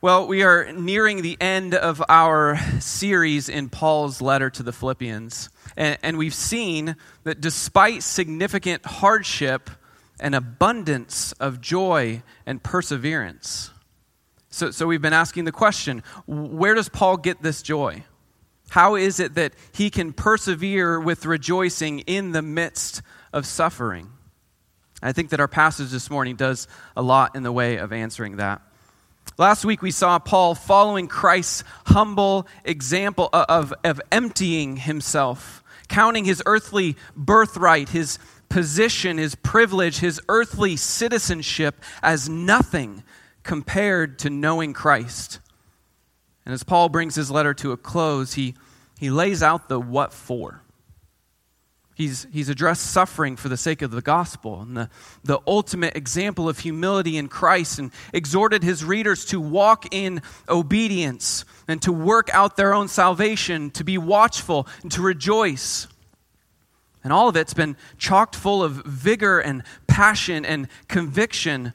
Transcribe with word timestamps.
Well, 0.00 0.28
we 0.28 0.44
are 0.44 0.70
nearing 0.70 1.22
the 1.22 1.36
end 1.40 1.74
of 1.74 2.00
our 2.08 2.56
series 2.78 3.48
in 3.48 3.68
Paul's 3.68 4.22
letter 4.22 4.48
to 4.48 4.62
the 4.62 4.70
Philippians. 4.70 5.48
And, 5.76 5.98
and, 6.04 6.16
we've 6.16 6.32
seen 6.32 6.94
that 7.24 7.40
despite 7.40 8.04
significant 8.04 8.86
hardship, 8.86 9.70
an 10.20 10.34
abundance 10.34 11.32
of 11.32 11.60
joy 11.60 12.22
and 12.46 12.62
perseverance. 12.62 13.72
So, 14.50 14.70
so 14.70 14.86
we've 14.86 15.02
been 15.02 15.12
asking 15.12 15.46
the 15.46 15.52
question 15.52 16.04
where 16.26 16.74
does 16.74 16.88
Paul 16.88 17.16
get 17.16 17.42
this 17.42 17.60
joy? 17.60 18.04
How 18.68 18.94
is 18.94 19.18
it 19.18 19.34
that 19.34 19.54
he 19.72 19.90
can 19.90 20.12
persevere 20.12 21.00
with 21.00 21.26
rejoicing 21.26 22.00
in 22.00 22.30
the 22.30 22.42
midst 22.42 23.02
of 23.32 23.46
suffering? 23.46 24.10
I 25.02 25.10
think 25.10 25.30
that 25.30 25.40
our 25.40 25.48
passage 25.48 25.90
this 25.90 26.08
morning 26.08 26.36
does 26.36 26.68
a 26.96 27.02
lot 27.02 27.34
in 27.34 27.42
the 27.42 27.52
way 27.52 27.78
of 27.78 27.92
answering 27.92 28.36
that. 28.36 28.62
Last 29.36 29.64
week 29.64 29.82
we 29.82 29.90
saw 29.90 30.18
Paul 30.18 30.54
following 30.54 31.06
Christ's 31.06 31.64
humble 31.86 32.46
example 32.64 33.28
of, 33.32 33.72
of 33.84 34.00
emptying 34.10 34.76
himself, 34.76 35.62
counting 35.88 36.24
his 36.24 36.42
earthly 36.46 36.96
birthright, 37.16 37.90
his 37.90 38.18
position, 38.48 39.18
his 39.18 39.34
privilege, 39.34 39.98
his 39.98 40.20
earthly 40.28 40.76
citizenship 40.76 41.82
as 42.02 42.28
nothing 42.28 43.02
compared 43.42 44.18
to 44.20 44.30
knowing 44.30 44.72
Christ. 44.72 45.40
And 46.44 46.52
as 46.52 46.62
Paul 46.62 46.88
brings 46.88 47.14
his 47.14 47.30
letter 47.30 47.54
to 47.54 47.72
a 47.72 47.76
close, 47.76 48.34
he, 48.34 48.54
he 48.98 49.10
lays 49.10 49.42
out 49.42 49.68
the 49.68 49.78
what 49.78 50.12
for. 50.12 50.62
He's, 51.98 52.28
he's 52.32 52.48
addressed 52.48 52.92
suffering 52.92 53.34
for 53.34 53.48
the 53.48 53.56
sake 53.56 53.82
of 53.82 53.90
the 53.90 54.00
gospel 54.00 54.60
and 54.60 54.76
the, 54.76 54.88
the 55.24 55.40
ultimate 55.48 55.96
example 55.96 56.48
of 56.48 56.60
humility 56.60 57.16
in 57.16 57.26
Christ 57.26 57.80
and 57.80 57.90
exhorted 58.14 58.62
his 58.62 58.84
readers 58.84 59.24
to 59.26 59.40
walk 59.40 59.92
in 59.92 60.22
obedience 60.48 61.44
and 61.66 61.82
to 61.82 61.92
work 61.92 62.30
out 62.32 62.56
their 62.56 62.72
own 62.72 62.86
salvation, 62.86 63.72
to 63.72 63.82
be 63.82 63.98
watchful 63.98 64.68
and 64.82 64.92
to 64.92 65.02
rejoice. 65.02 65.88
And 67.02 67.12
all 67.12 67.28
of 67.28 67.34
it's 67.34 67.52
been 67.52 67.76
chocked 67.96 68.36
full 68.36 68.62
of 68.62 68.74
vigor 68.86 69.40
and 69.40 69.64
passion 69.88 70.44
and 70.44 70.68
conviction. 70.86 71.72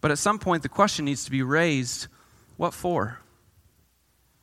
But 0.00 0.10
at 0.10 0.18
some 0.18 0.40
point, 0.40 0.64
the 0.64 0.68
question 0.68 1.04
needs 1.04 1.24
to 1.26 1.30
be 1.30 1.44
raised 1.44 2.08
what 2.56 2.74
for? 2.74 3.20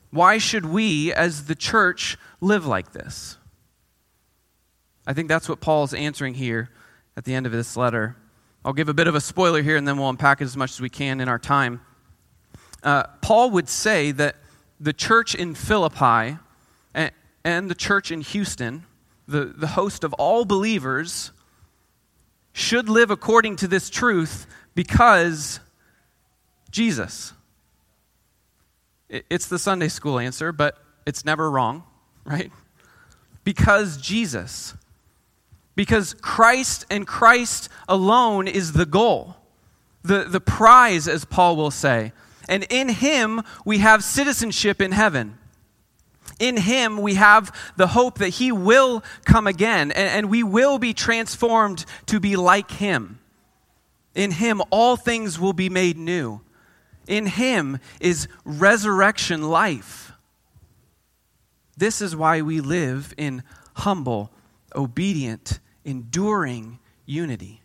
Why 0.10 0.38
should 0.38 0.66
we, 0.68 1.12
as 1.12 1.48
the 1.48 1.56
church, 1.56 2.18
live 2.40 2.66
like 2.66 2.94
this? 2.94 3.38
I 5.08 5.14
think 5.14 5.30
that's 5.30 5.48
what 5.48 5.62
Paul's 5.62 5.94
answering 5.94 6.34
here 6.34 6.70
at 7.16 7.24
the 7.24 7.34
end 7.34 7.46
of 7.46 7.54
this 7.54 7.78
letter. 7.78 8.18
I'll 8.66 8.74
give 8.74 8.90
a 8.90 8.94
bit 8.94 9.08
of 9.08 9.16
a 9.16 9.22
spoiler 9.22 9.62
here 9.62 9.78
and 9.78 9.88
then 9.88 9.98
we'll 9.98 10.10
unpack 10.10 10.42
it 10.42 10.44
as 10.44 10.58
much 10.58 10.72
as 10.72 10.82
we 10.82 10.90
can 10.90 11.22
in 11.22 11.30
our 11.30 11.40
time. 11.40 11.80
Uh, 12.84 13.04
Paul 13.22 13.52
would 13.52 13.70
say 13.70 14.12
that 14.12 14.36
the 14.82 14.92
church 14.92 15.34
in 15.34 15.56
Philippi 15.56 16.38
and, 16.94 17.12
and 17.46 17.72
the 17.72 17.76
church 17.76 18.12
in 18.12 18.20
Houston, 18.20 18.84
the, 19.30 19.46
the 19.46 19.68
host 19.68 20.04
of 20.04 20.12
all 20.14 20.44
believers, 20.44 21.32
should 22.52 22.90
live 22.90 23.10
according 23.10 23.56
to 23.58 23.68
this 23.68 23.90
truth 23.90 24.46
because 24.76 25.62
Jesus. 26.70 27.32
It's 29.10 29.48
the 29.48 29.58
Sunday 29.58 29.88
school 29.88 30.20
answer, 30.20 30.52
but 30.52 30.78
it's 31.06 31.24
never 31.24 31.50
wrong, 31.50 31.84
right? 32.26 32.52
Because 33.46 33.96
Jesus. 33.96 34.74
Because 35.78 36.16
Christ 36.22 36.88
and 36.90 37.06
Christ 37.06 37.70
alone 37.88 38.48
is 38.48 38.74
the 38.74 38.88
goal, 38.88 39.36
the, 40.02 40.24
the 40.24 40.42
prize, 40.42 41.08
as 41.08 41.24
Paul 41.24 41.56
will 41.56 41.70
say. 41.70 42.14
And 42.50 42.66
in 42.72 42.90
him, 42.90 43.44
we 43.64 43.78
have 43.78 44.04
citizenship 44.04 44.82
in 44.82 44.92
heaven. 44.92 45.38
In 46.40 46.58
him, 46.58 46.98
we 47.00 47.14
have 47.14 47.56
the 47.76 47.86
hope 47.86 48.18
that 48.18 48.30
he 48.30 48.52
will 48.52 49.04
come 49.24 49.46
again, 49.46 49.92
and, 49.92 50.10
and 50.10 50.30
we 50.32 50.42
will 50.42 50.80
be 50.80 50.96
transformed 50.96 51.86
to 52.08 52.20
be 52.20 52.36
like 52.36 52.72
him. 52.72 53.20
In 54.16 54.32
him, 54.32 54.64
all 54.72 54.98
things 54.98 55.40
will 55.40 55.54
be 55.54 55.70
made 55.70 55.96
new. 55.96 56.42
In 57.06 57.28
him 57.28 57.78
is 58.00 58.28
resurrection 58.44 59.44
life. 59.44 60.12
This 61.78 62.02
is 62.02 62.16
why 62.16 62.42
we 62.42 62.62
live 62.62 63.14
in 63.16 63.44
humble, 63.76 64.32
obedient, 64.76 65.60
enduring 65.88 66.78
unity. 67.06 67.62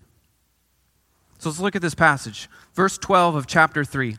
So 1.38 1.50
let's 1.50 1.60
look 1.60 1.76
at 1.76 1.82
this 1.82 1.94
passage. 1.94 2.48
Verse 2.72 2.96
12 2.96 3.34
of 3.34 3.46
chapter 3.46 3.84
3. 3.84 4.16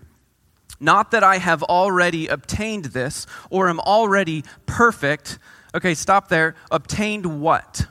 Not 0.80 1.12
that 1.12 1.24
I 1.24 1.38
have 1.38 1.64
already 1.64 2.28
obtained 2.28 2.86
this 2.86 3.26
or 3.50 3.70
am 3.70 3.80
already 3.80 4.44
perfect. 4.66 5.40
Okay, 5.74 5.94
stop 5.94 6.28
there. 6.28 6.56
Obtained 6.70 7.42
what? 7.42 7.88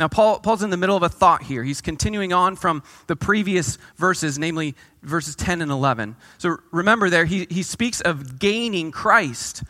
Now, 0.00 0.08
Paul, 0.08 0.40
Paul's 0.40 0.64
in 0.64 0.70
the 0.70 0.76
middle 0.76 0.96
of 0.96 1.04
a 1.04 1.08
thought 1.08 1.44
here. 1.44 1.62
He's 1.62 1.80
continuing 1.80 2.32
on 2.32 2.56
from 2.56 2.82
the 3.06 3.14
previous 3.14 3.78
verses, 3.96 4.36
namely 4.36 4.74
verses 5.02 5.36
10 5.36 5.62
and 5.62 5.70
11. 5.70 6.16
So 6.38 6.56
remember 6.72 7.08
there, 7.08 7.24
he, 7.24 7.46
he 7.48 7.62
speaks 7.62 8.00
of 8.00 8.40
gaining 8.40 8.90
Christ. 8.90 9.62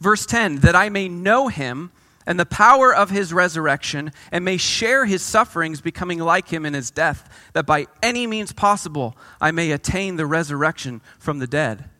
Verse 0.00 0.24
10 0.24 0.60
that 0.60 0.74
I 0.74 0.88
may 0.88 1.08
know 1.08 1.48
him 1.48 1.92
and 2.26 2.40
the 2.40 2.46
power 2.46 2.94
of 2.94 3.10
his 3.10 3.32
resurrection, 3.32 4.12
and 4.32 4.44
may 4.44 4.56
share 4.56 5.04
his 5.06 5.22
sufferings, 5.22 5.80
becoming 5.80 6.18
like 6.18 6.48
him 6.48 6.64
in 6.64 6.74
his 6.74 6.90
death, 6.90 7.28
that 7.52 7.66
by 7.66 7.86
any 8.02 8.26
means 8.26 8.52
possible 8.52 9.16
I 9.40 9.50
may 9.50 9.70
attain 9.72 10.16
the 10.16 10.26
resurrection 10.26 11.02
from 11.18 11.38
the 11.38 11.46
dead. 11.46 11.90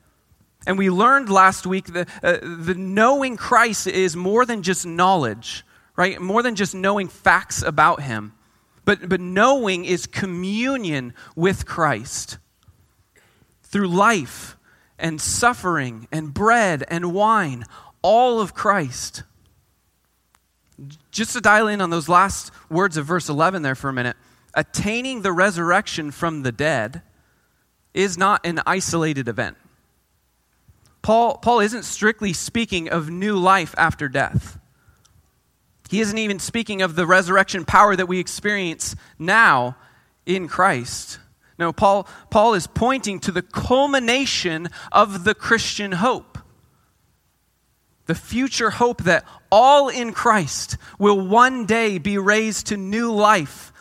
And 0.66 0.78
we 0.78 0.88
learned 0.88 1.28
last 1.28 1.66
week 1.66 1.86
that 1.88 2.08
uh, 2.22 2.38
the 2.42 2.74
knowing 2.74 3.36
Christ 3.36 3.86
is 3.86 4.16
more 4.16 4.46
than 4.46 4.62
just 4.62 4.86
knowledge, 4.86 5.64
right? 5.96 6.20
More 6.20 6.42
than 6.42 6.54
just 6.54 6.74
knowing 6.74 7.08
facts 7.08 7.62
about 7.62 8.00
him. 8.02 8.32
But, 8.84 9.08
but 9.08 9.20
knowing 9.20 9.84
is 9.84 10.06
communion 10.06 11.14
with 11.36 11.66
Christ 11.66 12.38
through 13.62 13.88
life 13.88 14.56
and 14.98 15.20
suffering 15.20 16.06
and 16.12 16.32
bread 16.32 16.84
and 16.88 17.12
wine, 17.12 17.64
all 18.02 18.40
of 18.40 18.54
Christ. 18.54 19.22
Just 21.10 21.32
to 21.34 21.40
dial 21.40 21.68
in 21.68 21.80
on 21.80 21.90
those 21.90 22.08
last 22.08 22.50
words 22.68 22.96
of 22.96 23.06
verse 23.06 23.28
11 23.28 23.62
there 23.62 23.74
for 23.74 23.88
a 23.88 23.92
minute, 23.92 24.16
attaining 24.54 25.22
the 25.22 25.32
resurrection 25.32 26.10
from 26.10 26.42
the 26.42 26.52
dead 26.52 27.02
is 27.92 28.18
not 28.18 28.44
an 28.44 28.60
isolated 28.66 29.28
event. 29.28 29.56
Paul, 31.02 31.38
Paul 31.38 31.60
isn't 31.60 31.84
strictly 31.84 32.32
speaking 32.32 32.88
of 32.88 33.10
new 33.10 33.36
life 33.36 33.74
after 33.76 34.08
death. 34.08 34.58
He 35.90 36.00
isn't 36.00 36.18
even 36.18 36.38
speaking 36.38 36.82
of 36.82 36.96
the 36.96 37.06
resurrection 37.06 37.64
power 37.64 37.94
that 37.94 38.08
we 38.08 38.18
experience 38.18 38.96
now 39.18 39.76
in 40.26 40.48
Christ. 40.48 41.18
No, 41.58 41.72
Paul, 41.72 42.08
Paul 42.30 42.54
is 42.54 42.66
pointing 42.66 43.20
to 43.20 43.32
the 43.32 43.42
culmination 43.42 44.70
of 44.90 45.24
the 45.24 45.34
Christian 45.34 45.92
hope 45.92 46.33
the 48.06 48.14
future 48.14 48.70
hope 48.70 49.04
that 49.04 49.24
all 49.50 49.88
in 49.88 50.12
Christ 50.12 50.76
will 50.98 51.20
one 51.26 51.66
day 51.66 51.98
be 51.98 52.18
raised 52.18 52.66
to 52.66 52.76
new 52.76 53.12
life 53.12 53.72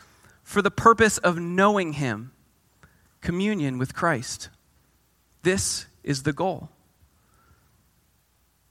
for 0.44 0.62
the 0.62 0.72
purpose 0.72 1.18
of 1.18 1.40
knowing 1.40 1.94
Him, 1.94 2.32
communion 3.22 3.78
with 3.78 3.94
Christ. 3.94 4.50
This 5.42 5.88
is 6.04 6.24
the 6.24 6.34
goal. 6.34 6.70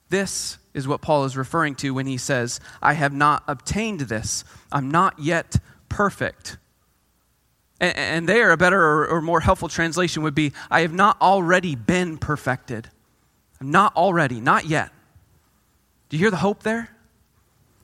This 0.09 0.59
is 0.75 0.87
what 0.87 1.01
Paul 1.01 1.25
is 1.25 1.37
referring 1.39 1.75
to 1.77 1.95
when 1.95 2.07
he 2.07 2.19
says, 2.19 2.61
I 2.83 2.93
have 2.93 3.15
not 3.15 3.43
obtained 3.49 4.01
this. 4.01 4.45
I'm 4.71 4.91
not 4.91 5.19
yet 5.19 5.57
perfect. 5.89 6.59
And, 7.81 7.97
and 7.97 8.29
there, 8.29 8.53
a 8.53 8.59
better 8.59 8.79
or, 8.79 9.07
or 9.07 9.23
more 9.23 9.41
helpful 9.41 9.69
translation 9.69 10.23
would 10.23 10.35
be, 10.35 10.53
I 10.71 10.81
have 10.83 10.93
not 10.93 11.21
already 11.21 11.75
been 11.77 12.19
perfected. 12.19 12.91
I'm 13.59 13.71
not 13.71 13.97
already, 13.97 14.39
not 14.39 14.67
yet. 14.67 14.92
Do 16.13 16.19
you 16.19 16.25
hear 16.25 16.31
the 16.31 16.37
hope 16.37 16.63
there? 16.63 16.91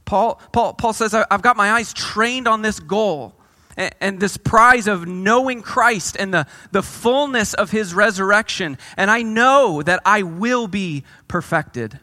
Paul, 0.04 0.38
Paul, 0.52 0.74
Paul 0.74 0.92
says, 0.92 1.14
I've 1.14 1.40
got 1.40 1.56
my 1.56 1.72
eyes 1.72 1.94
trained 1.94 2.46
on 2.46 2.60
this 2.60 2.78
goal 2.78 3.34
and, 3.74 3.94
and 4.02 4.20
this 4.20 4.36
prize 4.36 4.86
of 4.86 5.08
knowing 5.08 5.62
Christ 5.62 6.14
and 6.20 6.34
the, 6.34 6.46
the 6.70 6.82
fullness 6.82 7.54
of 7.54 7.70
his 7.70 7.94
resurrection. 7.94 8.76
And 8.98 9.10
I 9.10 9.22
know 9.22 9.82
that 9.82 10.02
I 10.04 10.24
will 10.24 10.68
be 10.68 11.04
perfected, 11.26 12.00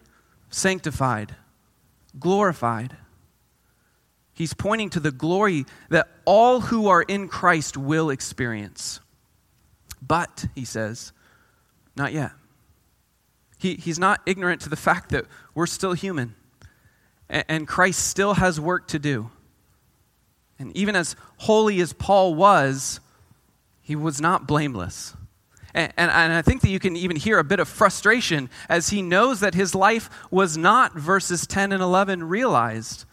sanctified, 0.49 1.35
glorified. 2.19 2.97
He's 4.33 4.55
pointing 4.55 4.89
to 4.91 4.99
the 4.99 5.11
glory 5.11 5.67
that 5.89 6.07
all 6.25 6.59
who 6.59 6.87
are 6.87 7.03
in 7.03 7.27
Christ 7.27 7.77
will 7.77 8.09
experience. 8.09 8.99
But, 10.01 10.47
he 10.55 10.65
says, 10.65 11.13
not 11.95 12.13
yet. 12.13 12.31
He, 13.65 13.73
he's 13.73 13.97
not 13.97 14.21
ignorant 14.27 14.61
to 14.61 14.69
the 14.69 14.75
fact 14.75 15.09
that 15.09 15.25
we're 15.55 15.65
still 15.65 15.93
human 15.93 16.35
and, 17.27 17.45
and 17.47 17.67
Christ 17.67 18.07
still 18.07 18.35
has 18.35 18.59
work 18.59 18.87
to 18.89 18.99
do. 18.99 19.31
And 20.59 20.71
even 20.77 20.95
as 20.95 21.15
holy 21.37 21.81
as 21.81 21.91
Paul 21.91 22.35
was, 22.35 22.99
he 23.81 23.95
was 23.95 24.21
not 24.21 24.45
blameless. 24.45 25.15
And, 25.73 25.91
and, 25.97 26.11
and, 26.11 26.31
I 26.31 26.43
think 26.43 26.61
that 26.61 26.69
you 26.69 26.77
can 26.77 26.95
even 26.95 27.17
hear 27.17 27.39
a 27.39 27.43
bit 27.43 27.59
of 27.59 27.67
frustration 27.67 28.51
as 28.69 28.89
he 28.89 29.01
knows 29.01 29.39
that 29.39 29.55
his 29.55 29.73
life 29.73 30.11
was 30.29 30.55
not, 30.55 30.93
verses 30.93 31.47
10 31.47 31.71
and 31.71 31.81
11 31.81 32.23
realized, 32.25 33.05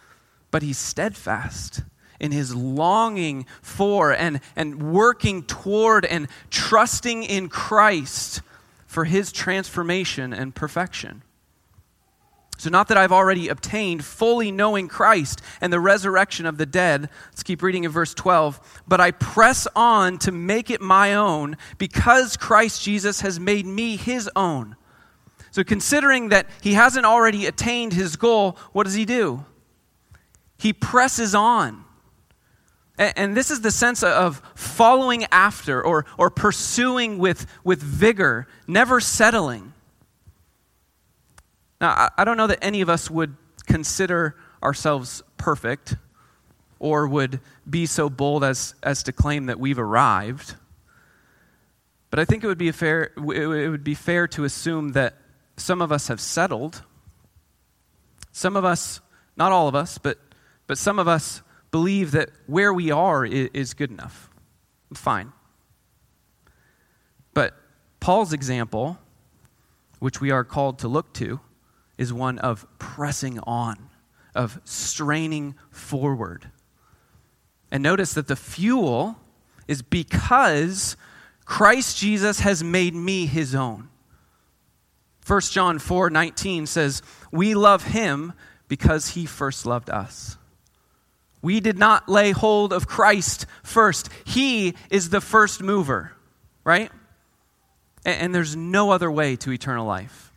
but 0.51 0.61
he's 0.61 0.77
steadfast 0.77 1.81
in 2.21 2.31
his 2.31 2.55
longing 2.55 3.47
for 3.63 4.13
and, 4.13 4.39
and 4.55 4.93
working 4.93 5.45
toward 5.45 6.05
and 6.05 6.29
trusting 6.51 7.23
in 7.23 7.49
Christ 7.49 8.43
for 8.93 9.07
his 9.07 9.33
transformation 9.33 10.35
and 10.35 10.55
perfection. 10.55 11.23
So, 12.59 12.69
not 12.69 12.89
that 12.89 12.99
I've 12.99 13.11
already 13.11 13.49
obtained 13.49 14.05
fully 14.05 14.53
knowing 14.53 14.87
Christ 14.87 15.41
and 15.63 15.73
the 15.73 15.81
resurrection 15.81 16.45
of 16.45 16.59
the 16.59 16.67
dead. 16.67 17.09
Let's 17.31 17.43
keep 17.43 17.63
reading 17.63 17.85
in 17.85 17.91
verse 17.91 18.13
12. 18.13 18.83
But 18.87 19.01
I 19.01 19.13
press 19.13 19.67
on 19.75 20.19
to 20.19 20.31
make 20.31 20.71
it 20.71 20.83
my 20.83 21.15
own 21.15 21.57
because 21.79 22.37
Christ 22.37 22.83
Jesus 22.83 23.23
has 23.23 23.41
made 23.41 23.65
me 23.65 23.97
his 23.97 24.29
own. 24.37 24.77
So, 25.53 25.65
considering 25.65 26.29
that 26.29 26.47
he 26.61 26.75
hasn't 26.75 27.07
already 27.07 27.47
attained 27.47 27.95
his 27.95 28.17
goal, 28.17 28.59
what 28.73 28.85
does 28.85 28.95
he 28.95 29.07
do? 29.07 29.47
He 30.59 30.75
presses 30.75 31.35
on. 31.35 31.83
And 32.99 33.35
this 33.35 33.51
is 33.51 33.63
the 33.63 33.71
sense 33.71 34.03
of 34.03 34.43
following 34.55 35.25
after 35.33 35.83
or, 35.83 36.05
or 36.19 36.31
pursuing 36.31 37.19
with, 37.19 37.47
with 37.65 37.83
vigor, 37.83 38.47
never 38.67 39.01
settling. 39.01 39.73
Now, 41.81 42.11
I 42.17 42.25
don't 42.25 42.37
know 42.37 42.47
that 42.47 42.63
any 42.63 42.81
of 42.81 42.91
us 42.91 43.11
would 43.11 43.35
consider 43.67 44.37
ourselves 44.63 45.23
perfect 45.37 45.97
or 46.79 47.09
would 47.09 47.41
be 47.69 47.87
so 47.87 48.11
bold 48.11 48.45
as, 48.45 48.75
as 48.83 49.03
to 49.05 49.13
claim 49.13 49.47
that 49.47 49.59
we've 49.59 49.79
arrived. 49.79 50.55
But 52.11 52.19
I 52.19 52.25
think 52.25 52.45
it 52.45 52.47
would 52.47 52.59
be 52.59 52.71
fair, 52.73 53.13
it 53.17 53.69
would 53.71 53.85
be 53.85 53.95
fair 53.95 54.29
to 54.29 54.45
assume 54.45 54.93
that 54.93 55.15
some 55.57 55.81
of 55.81 55.91
us 55.91 56.09
have 56.09 56.21
settled. 56.21 56.83
Some 58.33 58.55
of 58.55 58.65
us, 58.65 59.01
not 59.37 59.51
all 59.51 59.67
of 59.67 59.75
us, 59.75 59.97
but, 59.97 60.19
but 60.67 60.77
some 60.77 60.99
of 60.99 61.09
us 61.09 61.43
believe 61.73 62.13
that 62.13 62.31
where 62.47 62.73
we 62.73 62.93
are 62.93 63.25
is, 63.25 63.75
good 63.75 63.91
enough. 63.91 64.31
Fine. 64.95 65.33
But 67.35 67.55
Paul's 67.99 68.33
example, 68.33 68.99
which 69.99 70.21
we 70.21 70.31
are 70.31 70.45
called 70.45 70.79
to 70.81 70.89
look 70.89 71.13
to, 71.15 71.41
is 71.99 72.13
one 72.13 72.39
of 72.39 72.67
pressing 72.79 73.41
on, 73.41 73.89
of 74.35 74.61
straining 74.65 75.57
forward. 75.71 76.51
And 77.71 77.83
notice 77.83 78.13
that 78.15 78.29
the 78.29 78.37
fuel 78.37 79.17
is 79.67 79.81
because 79.83 80.97
Christ 81.47 81.97
Jesus 81.97 82.41
has 82.41 82.63
made 82.63 82.95
me 82.95 83.27
his 83.27 83.55
own. 83.55 83.89
1 85.27 85.41
John 85.43 85.79
4 85.79 86.11
19 86.11 86.67
says, 86.67 87.01
We 87.31 87.55
love 87.55 87.85
him 87.85 88.35
because 88.69 89.11
he 89.11 89.25
first 89.25 89.65
loved 89.65 89.89
us. 89.89 90.37
We 91.43 91.59
did 91.59 91.77
not 91.77 92.09
lay 92.09 92.31
hold 92.31 92.73
of 92.73 92.87
Christ 92.87 93.47
first. 93.65 94.09
He 94.25 94.75
is 94.91 95.11
the 95.11 95.21
first 95.21 95.61
mover, 95.61 96.13
right? 96.65 96.91
And, 98.05 98.35
there's 98.35 98.57
no 98.57 98.91
other 98.91 99.11
way 99.11 99.37
to 99.37 99.53
eternal 99.53 99.87
life. 99.87 100.33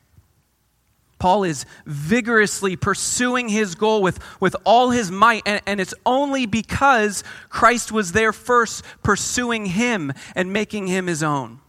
Paul 1.18 1.44
is 1.44 1.66
vigorously 1.86 2.76
pursuing 2.76 3.50
his 3.50 3.74
goal 3.74 4.02
with, 4.02 4.20
with 4.40 4.56
all 4.66 4.92
his 4.92 5.10
might, 5.10 5.44
and, 5.46 5.62
and 5.66 5.80
it's 5.80 5.94
only 6.06 6.46
because 6.46 7.24
Christ 7.50 7.92
was 7.92 8.12
there 8.12 8.34
first, 8.34 8.84
pursuing 9.02 9.66
him 9.66 10.14
and 10.36 10.54
making 10.54 10.88
him 10.88 11.08
his 11.08 11.24
own. 11.24 11.60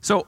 So, 0.00 0.26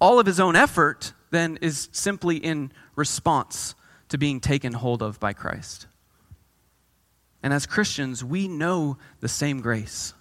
all 0.00 0.18
of 0.18 0.26
his 0.26 0.38
own 0.38 0.54
effort 0.54 1.12
then 1.30 1.58
is 1.60 1.88
simply 1.92 2.36
in 2.36 2.72
response 2.94 3.74
to 4.08 4.18
being 4.18 4.40
taken 4.40 4.72
hold 4.72 5.02
of 5.02 5.18
by 5.18 5.32
Christ. 5.32 5.86
And 7.42 7.52
as 7.52 7.66
Christians, 7.66 8.22
we 8.22 8.48
know 8.48 8.98
the 9.20 9.28
same 9.28 9.60
grace, 9.60 10.12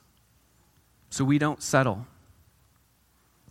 so 1.09 1.25
we 1.25 1.37
don't 1.37 1.61
settle. 1.61 2.07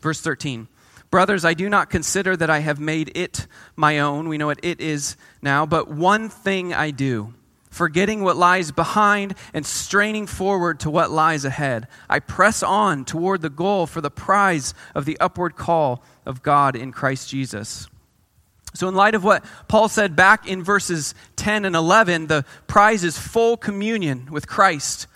Verse 0.01 0.21
13. 0.21 0.69
Brothers, 1.11 1.45
I 1.45 1.55
do 1.55 1.69
not 1.69 1.89
consider 1.89 2.37
that 2.37 2.51
I 2.51 2.59
have 2.59 2.79
made 2.79 3.13
it 3.15 3.47
my 3.77 3.99
own. 3.99 4.29
We 4.29 4.37
know 4.37 4.47
what 4.47 4.61
it 4.63 4.81
is 4.81 5.17
now. 5.41 5.65
But 5.65 5.89
one 5.89 6.29
thing 6.29 6.75
I 6.75 6.91
do, 6.91 7.33
forgetting 7.71 8.23
what 8.23 8.37
lies 8.37 8.73
behind 8.73 9.35
and 9.55 9.65
straining 9.65 10.27
forward 10.27 10.81
to 10.81 10.91
what 10.91 11.11
lies 11.11 11.47
ahead, 11.47 11.89
I 12.11 12.21
press 12.21 12.63
on 12.63 13.07
toward 13.07 13.41
the 13.41 13.49
goal 13.49 13.87
for 13.87 14.03
the 14.03 14.11
prize 14.11 14.75
of 14.95 15.07
the 15.07 15.19
upward 15.19 15.57
call 15.57 16.03
of 16.27 16.43
God 16.43 16.77
in 16.77 16.93
Christ 16.93 17.31
Jesus. 17.31 17.89
So, 18.75 18.89
in 18.89 18.95
light 18.95 19.15
of 19.15 19.25
what 19.25 19.45
Paul 19.67 19.89
said 19.89 20.15
back 20.15 20.47
in 20.47 20.63
verses 20.63 21.15
10 21.37 21.65
and 21.65 21.75
11, 21.75 22.27
the 22.27 22.45
prize 22.67 23.03
is 23.03 23.19
full 23.19 23.57
communion 23.57 24.29
with 24.31 24.47
Christ 24.47 25.07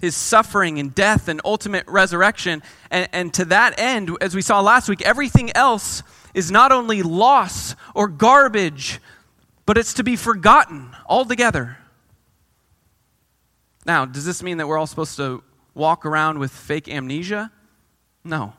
his 0.00 0.16
suffering 0.16 0.78
and 0.78 0.94
death 0.94 1.28
and 1.28 1.40
ultimate 1.44 1.86
resurrection. 1.86 2.62
And, 2.90 3.08
and, 3.12 3.34
to 3.34 3.44
that 3.46 3.78
end, 3.78 4.10
as 4.20 4.34
we 4.34 4.42
saw 4.42 4.60
last 4.60 4.88
week, 4.88 5.02
everything 5.02 5.54
else 5.54 6.02
is 6.34 6.50
not 6.50 6.72
only 6.72 7.02
loss 7.02 7.76
or 7.94 8.08
garbage, 8.08 9.00
but 9.66 9.76
it's 9.76 9.94
to 9.94 10.04
be 10.04 10.16
forgotten 10.16 10.88
altogether. 11.06 11.76
Now, 13.86 14.04
does 14.04 14.24
this 14.24 14.42
mean 14.42 14.58
that 14.58 14.66
we're 14.66 14.78
all 14.78 14.86
supposed 14.86 15.16
to 15.16 15.42
walk 15.74 16.06
around 16.06 16.38
with 16.38 16.50
fake 16.50 16.88
amnesia? 16.88 17.50
No. 18.24 18.54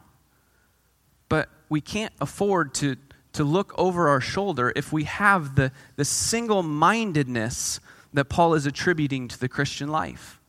But 1.29 1.49
we 1.69 1.81
can't 1.81 2.13
afford 2.19 2.73
to, 2.75 2.97
to 3.33 3.43
look 3.43 3.73
over 3.77 4.09
our 4.09 4.21
shoulder 4.21 4.73
if 4.75 4.91
we 4.91 5.05
have 5.05 5.55
the, 5.55 5.71
the 5.95 6.05
single 6.05 6.63
mindedness 6.63 7.79
that 8.13 8.25
Paul 8.25 8.53
is 8.53 8.65
attributing 8.65 9.27
to 9.29 9.39
the 9.39 9.47
Christian 9.47 9.89
life. 9.89 10.39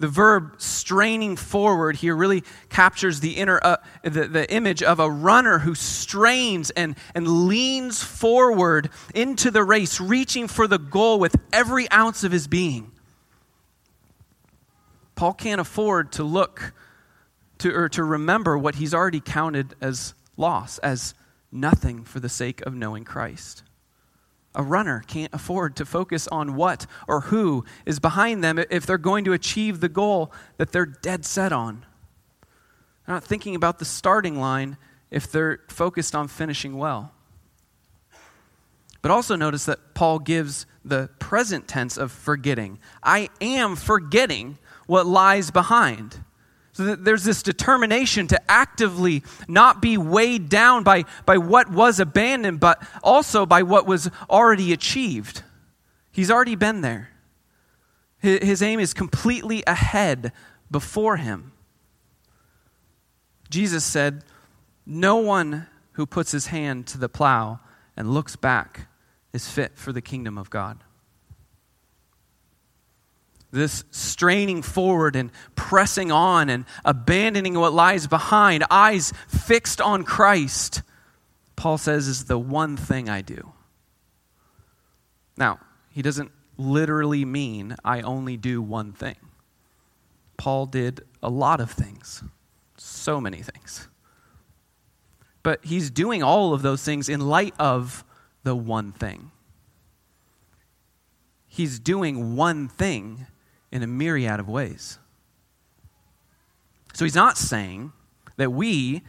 The 0.00 0.06
verb 0.06 0.54
straining 0.58 1.34
forward 1.34 1.96
here 1.96 2.14
really 2.14 2.44
captures 2.68 3.18
the 3.18 3.32
inner 3.32 3.58
uh, 3.60 3.78
the, 4.04 4.28
the 4.28 4.52
image 4.52 4.80
of 4.80 5.00
a 5.00 5.10
runner 5.10 5.58
who 5.58 5.74
strains 5.74 6.70
and, 6.70 6.94
and 7.16 7.26
leans 7.48 8.00
forward 8.00 8.90
into 9.12 9.50
the 9.50 9.64
race 9.64 10.00
reaching 10.00 10.46
for 10.46 10.68
the 10.68 10.78
goal 10.78 11.18
with 11.18 11.34
every 11.52 11.90
ounce 11.90 12.22
of 12.22 12.30
his 12.30 12.46
being. 12.46 12.92
Paul 15.16 15.34
can't 15.34 15.60
afford 15.60 16.12
to 16.12 16.22
look 16.22 16.72
to 17.58 17.74
or 17.74 17.88
to 17.88 18.04
remember 18.04 18.56
what 18.56 18.76
he's 18.76 18.94
already 18.94 19.18
counted 19.18 19.74
as 19.80 20.14
loss 20.38 20.78
as 20.78 21.12
nothing 21.52 22.04
for 22.04 22.20
the 22.20 22.28
sake 22.30 22.62
of 22.62 22.74
knowing 22.74 23.04
christ 23.04 23.62
a 24.58 24.62
runner 24.62 25.04
can't 25.06 25.32
afford 25.32 25.76
to 25.76 25.86
focus 25.86 26.26
on 26.28 26.56
what 26.56 26.86
or 27.06 27.22
who 27.22 27.64
is 27.86 28.00
behind 28.00 28.42
them 28.42 28.58
if 28.58 28.84
they're 28.84 28.98
going 28.98 29.24
to 29.24 29.32
achieve 29.32 29.80
the 29.80 29.88
goal 29.88 30.32
that 30.56 30.72
they're 30.72 30.84
dead 30.84 31.24
set 31.24 31.52
on. 31.52 31.86
They're 33.06 33.14
not 33.14 33.24
thinking 33.24 33.54
about 33.54 33.78
the 33.78 33.84
starting 33.84 34.40
line 34.40 34.76
if 35.10 35.30
they're 35.30 35.60
focused 35.68 36.14
on 36.14 36.26
finishing 36.26 36.76
well. 36.76 37.12
But 39.00 39.12
also 39.12 39.36
notice 39.36 39.64
that 39.66 39.94
Paul 39.94 40.18
gives 40.18 40.66
the 40.84 41.08
present 41.20 41.68
tense 41.68 41.96
of 41.96 42.10
forgetting. 42.10 42.80
I 43.00 43.28
am 43.40 43.76
forgetting 43.76 44.58
what 44.86 45.06
lies 45.06 45.52
behind. 45.52 46.24
So 46.78 46.94
there's 46.94 47.24
this 47.24 47.42
determination 47.42 48.28
to 48.28 48.40
actively 48.48 49.24
not 49.48 49.82
be 49.82 49.98
weighed 49.98 50.48
down 50.48 50.84
by, 50.84 51.06
by 51.26 51.36
what 51.36 51.68
was 51.68 51.98
abandoned, 51.98 52.60
but 52.60 52.80
also 53.02 53.44
by 53.46 53.64
what 53.64 53.84
was 53.84 54.08
already 54.30 54.72
achieved. 54.72 55.42
He's 56.12 56.30
already 56.30 56.54
been 56.54 56.82
there. 56.82 57.10
His 58.20 58.62
aim 58.62 58.78
is 58.78 58.94
completely 58.94 59.64
ahead 59.66 60.30
before 60.70 61.16
him. 61.16 61.50
Jesus 63.50 63.84
said, 63.84 64.22
No 64.86 65.16
one 65.16 65.66
who 65.94 66.06
puts 66.06 66.30
his 66.30 66.46
hand 66.46 66.86
to 66.86 66.98
the 66.98 67.08
plow 67.08 67.58
and 67.96 68.14
looks 68.14 68.36
back 68.36 68.86
is 69.32 69.50
fit 69.50 69.72
for 69.74 69.92
the 69.92 70.00
kingdom 70.00 70.38
of 70.38 70.48
God 70.48 70.84
this 73.50 73.84
straining 73.90 74.62
forward 74.62 75.16
and 75.16 75.30
pressing 75.54 76.12
on 76.12 76.50
and 76.50 76.64
abandoning 76.84 77.58
what 77.58 77.72
lies 77.72 78.06
behind, 78.06 78.64
eyes 78.70 79.12
fixed 79.28 79.80
on 79.80 80.04
Christ, 80.04 80.82
Paul 81.56 81.78
says 81.78 82.06
is 82.08 82.24
the 82.26 82.38
one 82.38 82.76
thing 82.76 83.08
I 83.08 83.22
do. 83.22 83.52
Now, 85.36 85.60
he 85.90 86.02
doesn't 86.02 86.30
literally 86.56 87.24
mean 87.24 87.76
I 87.84 88.00
only 88.02 88.36
do 88.36 88.60
one 88.60 88.92
thing. 88.92 89.16
Paul 90.36 90.66
did 90.66 91.00
a 91.22 91.30
lot 91.30 91.60
of 91.60 91.70
things, 91.70 92.22
so 92.76 93.20
many 93.20 93.42
things. 93.42 93.88
But 95.42 95.64
he's 95.64 95.90
doing 95.90 96.22
all 96.22 96.52
of 96.52 96.62
those 96.62 96.82
things 96.82 97.08
in 97.08 97.20
light 97.20 97.54
of 97.58 98.04
the 98.42 98.54
one 98.54 98.92
thing. 98.92 99.30
He's 101.46 101.80
doing 101.80 102.36
one 102.36 102.68
thing 102.68 103.26
in 103.70 103.82
a 103.82 103.86
myriad 103.86 104.40
of 104.40 104.48
ways. 104.48 104.98
So 106.94 107.04
he's 107.04 107.14
not 107.14 107.38
saying 107.38 107.92
that 108.36 108.52
we 108.52 109.02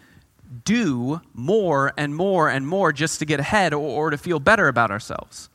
do 0.66 1.22
more 1.34 1.94
and 1.98 2.16
more 2.16 2.50
and 2.50 2.68
more 2.68 2.92
just 2.92 3.20
to 3.20 3.25
get 3.25 3.39
ahead 3.39 3.74
or, 3.74 3.80
or 3.80 4.10
to 4.10 4.18
feel 4.18 4.39
better 4.39 4.68
about 4.68 4.92
ourselves. 4.92 5.50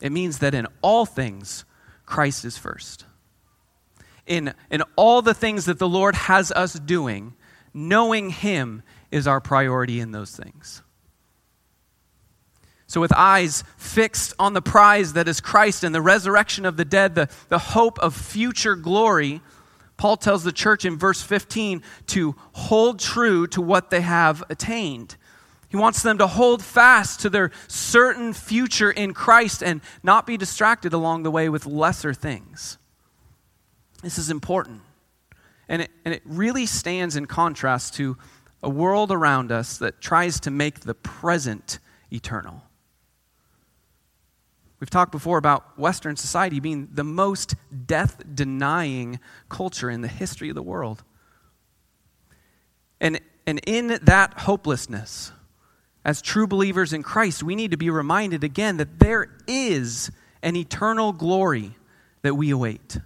It 0.00 0.12
means 0.12 0.38
that 0.38 0.54
in 0.54 0.66
all 0.82 1.06
things, 1.06 1.64
Christ 2.04 2.44
is 2.44 2.58
first. 2.58 3.04
In, 4.26 4.54
in 4.70 4.82
all 4.96 5.22
the 5.22 5.34
things 5.34 5.64
that 5.64 5.78
the 5.78 5.88
Lord 5.88 6.14
has 6.14 6.52
us 6.52 6.74
doing, 6.74 7.34
knowing 7.72 8.30
Him 8.30 8.82
is 9.10 9.26
our 9.26 9.40
priority 9.40 10.00
in 10.00 10.12
those 10.12 10.34
things. 10.34 10.82
So, 12.88 13.00
with 13.00 13.12
eyes 13.12 13.64
fixed 13.76 14.32
on 14.38 14.52
the 14.52 14.62
prize 14.62 15.14
that 15.14 15.26
is 15.26 15.40
Christ 15.40 15.82
and 15.82 15.94
the 15.94 16.00
resurrection 16.00 16.64
of 16.64 16.76
the 16.76 16.84
dead, 16.84 17.16
the, 17.16 17.28
the 17.48 17.58
hope 17.58 17.98
of 17.98 18.14
future 18.14 18.76
glory, 18.76 19.40
Paul 19.96 20.16
tells 20.16 20.44
the 20.44 20.52
church 20.52 20.84
in 20.84 20.96
verse 20.96 21.20
15 21.22 21.82
to 22.08 22.36
hold 22.52 23.00
true 23.00 23.46
to 23.48 23.60
what 23.60 23.90
they 23.90 24.02
have 24.02 24.44
attained. 24.48 25.16
He 25.68 25.76
wants 25.76 26.02
them 26.02 26.18
to 26.18 26.28
hold 26.28 26.62
fast 26.62 27.20
to 27.20 27.30
their 27.30 27.50
certain 27.66 28.32
future 28.32 28.90
in 28.90 29.14
Christ 29.14 29.62
and 29.62 29.80
not 30.02 30.26
be 30.26 30.36
distracted 30.36 30.92
along 30.92 31.24
the 31.24 31.30
way 31.30 31.48
with 31.48 31.66
lesser 31.66 32.14
things. 32.14 32.78
This 34.02 34.16
is 34.16 34.30
important. 34.30 34.82
And 35.68 35.82
it, 35.82 35.90
and 36.04 36.14
it 36.14 36.22
really 36.24 36.66
stands 36.66 37.16
in 37.16 37.26
contrast 37.26 37.94
to 37.94 38.16
a 38.62 38.70
world 38.70 39.10
around 39.10 39.50
us 39.50 39.78
that 39.78 40.00
tries 40.00 40.38
to 40.40 40.50
make 40.50 40.80
the 40.80 40.94
present 40.94 41.80
eternal. 42.12 42.62
We've 44.78 44.90
talked 44.90 45.12
before 45.12 45.38
about 45.38 45.78
Western 45.78 46.16
society 46.16 46.60
being 46.60 46.88
the 46.92 47.04
most 47.04 47.54
death 47.86 48.22
denying 48.34 49.20
culture 49.48 49.88
in 49.88 50.02
the 50.02 50.08
history 50.08 50.50
of 50.50 50.54
the 50.54 50.62
world. 50.62 51.02
And, 53.00 53.20
and 53.46 53.60
in 53.66 53.98
that 54.02 54.40
hopelessness, 54.40 55.32
as 56.04 56.20
true 56.20 56.46
believers 56.46 56.92
in 56.92 57.02
Christ, 57.02 57.42
we 57.42 57.54
need 57.54 57.70
to 57.70 57.76
be 57.76 57.90
reminded 57.90 58.44
again 58.44 58.76
that 58.76 58.98
there 58.98 59.28
is 59.46 60.10
an 60.42 60.56
eternal 60.56 61.12
glory 61.12 61.74
that 62.22 62.34
we 62.34 62.50
await. 62.50 62.98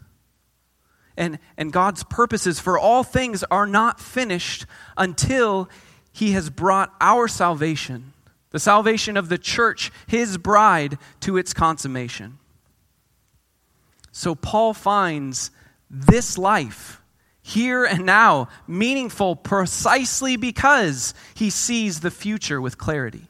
And, 1.16 1.38
and 1.56 1.72
God's 1.72 2.02
purposes 2.04 2.58
for 2.58 2.78
all 2.78 3.04
things 3.04 3.44
are 3.44 3.66
not 3.66 4.00
finished 4.00 4.66
until 4.96 5.68
He 6.12 6.32
has 6.32 6.50
brought 6.50 6.92
our 7.00 7.28
salvation 7.28 8.12
the 8.50 8.58
salvation 8.58 9.16
of 9.16 9.28
the 9.28 9.38
church, 9.38 9.90
his 10.06 10.38
bride, 10.38 10.98
to 11.20 11.36
its 11.36 11.52
consummation. 11.52 12.38
So 14.12 14.34
Paul 14.34 14.74
finds 14.74 15.50
this 15.88 16.36
life, 16.36 17.00
here 17.42 17.84
and 17.84 18.04
now, 18.04 18.48
meaningful 18.66 19.36
precisely 19.36 20.36
because 20.36 21.14
he 21.34 21.50
sees 21.50 22.00
the 22.00 22.10
future 22.10 22.60
with 22.60 22.78
clarity. 22.78 23.28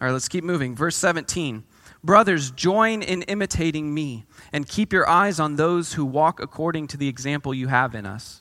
All 0.00 0.06
right, 0.06 0.12
let's 0.12 0.28
keep 0.28 0.44
moving. 0.44 0.74
Verse 0.74 0.96
17. 0.96 1.64
Brothers, 2.02 2.50
join 2.52 3.02
in 3.02 3.22
imitating 3.22 3.92
me 3.92 4.24
and 4.52 4.66
keep 4.66 4.92
your 4.92 5.06
eyes 5.08 5.38
on 5.38 5.56
those 5.56 5.92
who 5.94 6.04
walk 6.06 6.40
according 6.40 6.86
to 6.88 6.96
the 6.96 7.08
example 7.08 7.52
you 7.52 7.68
have 7.68 7.94
in 7.94 8.06
us. 8.06 8.40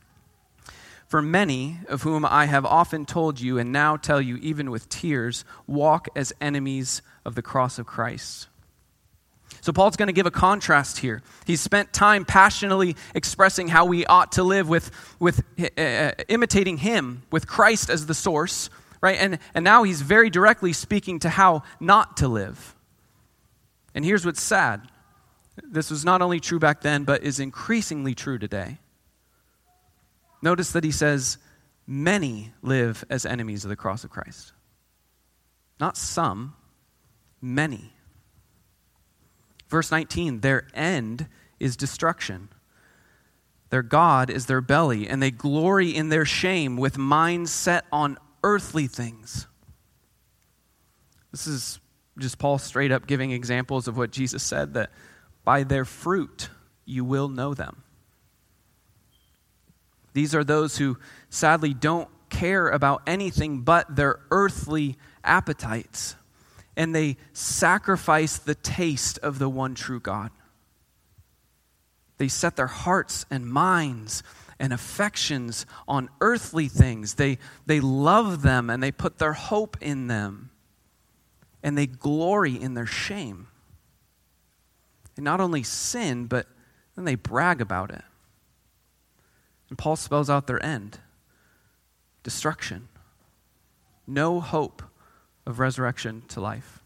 For 1.10 1.24
many, 1.24 1.80
of 1.88 2.04
whom 2.04 2.24
I 2.24 2.46
have 2.46 2.66
often 2.66 3.04
told 3.04 3.42
you 3.42 3.58
and 3.58 3.72
now 3.72 3.98
tell 3.98 4.22
you 4.22 4.38
even 4.38 4.70
with 4.70 4.88
tears, 4.90 5.44
walk 5.66 6.08
as 6.16 6.32
enemies 6.40 7.02
of 7.26 7.34
the 7.34 7.42
cross 7.42 7.80
of 7.80 7.88
Christ. 7.88 8.48
So, 9.62 9.74
Paul's 9.74 9.96
going 9.96 10.08
to 10.08 10.14
give 10.14 10.28
a 10.28 10.32
contrast 10.32 11.00
here. 11.00 11.24
He's 11.46 11.62
spent 11.62 11.92
time 11.94 12.26
passionately 12.26 12.96
expressing 13.16 13.68
how 13.68 13.86
we 13.86 14.06
ought 14.06 14.34
to 14.34 14.44
live 14.44 14.70
with, 14.70 14.92
with 15.20 15.42
uh, 15.78 16.12
imitating 16.28 16.78
him, 16.78 17.24
with 17.32 17.48
Christ 17.48 17.90
as 17.90 18.06
the 18.06 18.14
source, 18.14 18.70
right? 19.02 19.18
And, 19.20 19.40
and 19.56 19.66
now 19.66 19.82
he's 19.82 20.04
very 20.04 20.30
directly 20.30 20.74
speaking 20.74 21.18
to 21.22 21.30
how 21.30 21.64
not 21.80 22.18
to 22.18 22.28
live. 22.28 22.76
And 23.96 24.06
here's 24.06 24.28
what's 24.28 24.42
sad 24.42 24.88
this 25.62 25.90
was 25.90 26.06
not 26.06 26.22
only 26.22 26.40
true 26.40 26.60
back 26.60 26.82
then, 26.82 27.04
but 27.04 27.24
is 27.24 27.40
increasingly 27.40 28.14
true 28.14 28.38
today. 28.38 28.78
Notice 30.42 30.72
that 30.72 30.84
he 30.84 30.92
says, 30.92 31.38
many 31.86 32.52
live 32.62 33.04
as 33.10 33.26
enemies 33.26 33.66
of 33.66 33.70
the 33.70 33.76
cross 33.76 34.04
of 34.04 34.10
Christ. 34.10 34.54
Not 35.80 35.98
some, 35.98 36.56
many. 37.42 37.94
Verse 39.70 39.92
19, 39.92 40.42
their 40.42 40.68
end 40.74 41.28
is 41.60 41.76
destruction. 41.76 42.50
Their 43.70 43.84
God 43.84 44.30
is 44.30 44.46
their 44.46 44.62
belly, 44.62 45.08
and 45.08 45.22
they 45.22 45.32
glory 45.32 45.96
in 45.96 46.10
their 46.10 46.26
shame 46.26 46.78
with 46.78 46.98
minds 46.98 47.52
set 47.52 47.86
on 47.92 48.18
earthly 48.44 48.88
things. 48.88 49.48
This 51.32 51.46
is 51.48 51.80
just 52.18 52.40
Paul 52.40 52.58
straight 52.58 52.92
up 52.92 53.08
giving 53.08 53.32
examples 53.32 53.88
of 53.88 53.98
what 53.98 54.12
Jesus 54.12 54.44
said 54.44 54.74
that 54.74 54.92
by 55.44 55.64
their 55.64 55.86
fruit 55.86 56.50
you 56.86 57.06
will 57.06 57.30
know 57.30 57.54
them. 57.54 57.84
These 60.20 60.36
are 60.36 60.44
those 60.44 60.78
who 60.78 60.98
sadly 61.30 61.74
don't 61.74 62.10
care 62.30 62.68
about 62.68 63.04
anything 63.08 63.62
but 63.62 63.96
their 63.96 64.20
earthly 64.32 64.98
appetites. 65.24 66.14
And 66.76 66.94
they 66.94 67.16
sacrifice 67.32 68.38
the 68.38 68.54
taste 68.54 69.18
of 69.20 69.40
the 69.40 69.48
one 69.48 69.76
true 69.76 70.02
God. 70.02 70.32
They 72.18 72.28
set 72.28 72.58
their 72.58 72.68
hearts 72.68 73.26
and 73.32 73.48
minds 73.48 74.22
and 74.60 74.74
affections 74.74 75.66
on 75.88 76.10
earthly 76.20 76.68
things. 76.68 77.14
They, 77.14 77.38
they 77.66 77.80
love 77.80 78.42
them 78.42 78.70
and 78.70 78.84
they 78.84 78.92
put 78.92 79.20
their 79.20 79.32
hope 79.32 79.78
in 79.80 80.08
them. 80.08 80.50
And 81.64 81.78
they 81.78 81.88
glory 81.88 82.62
in 82.62 82.74
their 82.74 82.86
shame. 82.86 83.48
They 85.16 85.24
not 85.24 85.40
only 85.40 85.64
sin, 85.64 86.26
but 86.26 86.46
then 86.98 87.06
they 87.06 87.16
brag 87.16 87.62
about 87.62 87.92
it. 87.92 88.04
And 89.70 89.78
Paul 89.78 89.96
spells 89.96 90.30
out 90.30 90.48
their 90.48 90.64
end 90.64 91.00
destruction. 92.24 92.90
No 94.06 94.40
hope 94.40 94.84
of 95.46 95.60
resurrection 95.60 96.24
to 96.30 96.42
life. 96.42 96.84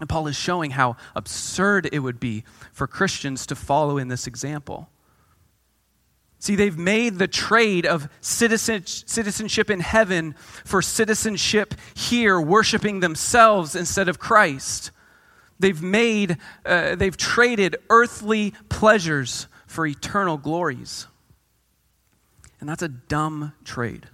And 0.00 0.08
Paul 0.08 0.28
is 0.28 0.36
showing 0.36 0.72
how 0.72 0.96
absurd 1.16 1.88
it 1.92 1.98
would 1.98 2.20
be 2.20 2.44
for 2.72 2.86
Christians 2.86 3.46
to 3.46 3.56
follow 3.56 3.98
in 3.98 4.08
this 4.08 4.26
example. 4.26 4.90
See, 6.38 6.54
they've 6.54 6.78
made 6.78 7.16
the 7.16 7.26
trade 7.26 7.84
of 7.84 8.08
citizenship 8.20 9.70
in 9.70 9.80
heaven 9.80 10.36
for 10.64 10.80
citizenship 10.82 11.74
here, 11.94 12.40
worshiping 12.40 13.00
themselves 13.00 13.74
instead 13.74 14.08
of 14.08 14.20
Christ. 14.20 14.92
They've 15.58 15.82
made, 15.82 16.38
uh, 16.64 16.94
they've 16.94 17.16
traded 17.16 17.76
earthly 17.90 18.54
pleasures 18.68 19.48
for 19.66 19.84
eternal 19.84 20.38
glories. 20.38 21.08
And 22.60 22.68
that's 22.68 22.82
a 22.82 22.88
dumb 22.88 23.52
trade. 23.64 24.06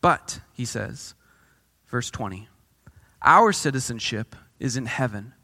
But, 0.00 0.40
he 0.52 0.64
says, 0.64 1.14
verse 1.88 2.10
20, 2.10 2.48
our 3.22 3.52
citizenship 3.52 4.34
is 4.58 4.76
in 4.76 4.86
heaven. 4.86 5.34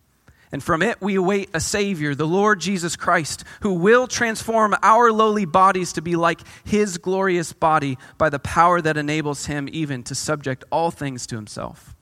And 0.52 0.62
from 0.62 0.82
it 0.82 1.00
we 1.00 1.16
await 1.16 1.50
a 1.52 1.61
Savior, 1.61 2.14
the 2.14 2.26
Lord 2.26 2.61
Jesus 2.61 2.96
Christ, 2.96 3.44
who 3.61 3.75
will 3.75 4.06
transform 4.06 4.75
our 4.82 5.12
lowly 5.12 5.44
bodies 5.44 5.92
to 5.94 6.02
be 6.02 6.16
like 6.16 6.40
his 6.64 6.99
glorious 6.99 7.52
body 7.52 7.99
by 8.16 8.30
the 8.30 8.38
power 8.38 8.80
that 8.80 8.96
enables 8.96 9.46
him 9.46 9.68
even 9.73 10.02
to 10.04 10.14
subject 10.14 10.64
all 10.70 10.90
things 10.90 11.26
to 11.26 11.37
himself. 11.37 11.94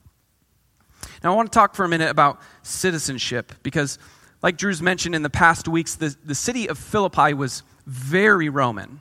Now, 1.22 1.32
I 1.32 1.36
want 1.36 1.50
to 1.50 1.56
talk 1.56 1.74
for 1.74 1.84
a 1.84 1.88
minute 1.88 2.10
about 2.10 2.40
citizenship 2.62 3.52
because, 3.62 3.98
like 4.42 4.58
Drew's 4.58 4.82
mentioned 4.82 5.14
in 5.14 5.22
the 5.22 5.30
past 5.30 5.66
weeks, 5.66 5.94
the, 5.94 6.14
the 6.24 6.34
city 6.34 6.68
of 6.68 6.78
Philippi 6.78 7.32
was 7.32 7.62
very 7.86 8.48
Roman 8.48 9.00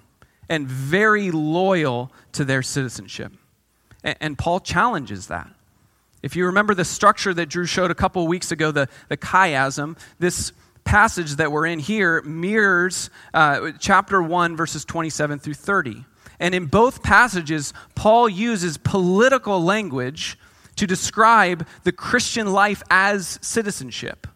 and 0.50 0.68
very 0.68 1.32
loyal 1.32 2.12
to 2.34 2.46
their 2.46 2.62
citizenship. 2.62 3.34
And, 4.04 4.18
and 4.20 4.38
Paul 4.38 4.60
challenges 4.60 5.28
that. 5.28 5.50
If 6.22 6.36
you 6.36 6.46
remember 6.46 6.74
the 6.74 6.86
structure 6.86 7.34
that 7.34 7.50
Drew 7.50 7.66
showed 7.66 7.92
a 7.92 7.96
couple 7.96 8.26
weeks 8.28 8.52
ago, 8.52 8.72
the, 8.72 8.88
the 9.10 9.18
chiasm, 9.18 9.98
this 10.20 10.54
passage 10.86 11.36
that 11.36 11.52
we're 11.52 11.66
in 11.66 11.80
here 11.80 12.22
mirrors 12.22 13.10
uh, 13.34 13.72
chapter 13.80 14.22
1, 14.22 14.56
verses 14.56 14.86
27 14.86 15.40
through 15.40 15.54
30. 15.54 16.06
And 16.40 16.56
in 16.56 16.66
both 16.66 17.04
passages, 17.04 17.74
Paul 17.96 18.28
uses 18.30 18.78
political 18.78 19.62
language 19.62 20.38
to 20.76 20.88
describe 20.88 21.68
the 21.84 21.92
Christian 21.92 22.52
life 22.52 22.82
as 22.90 23.40
citizenship. 23.42 24.28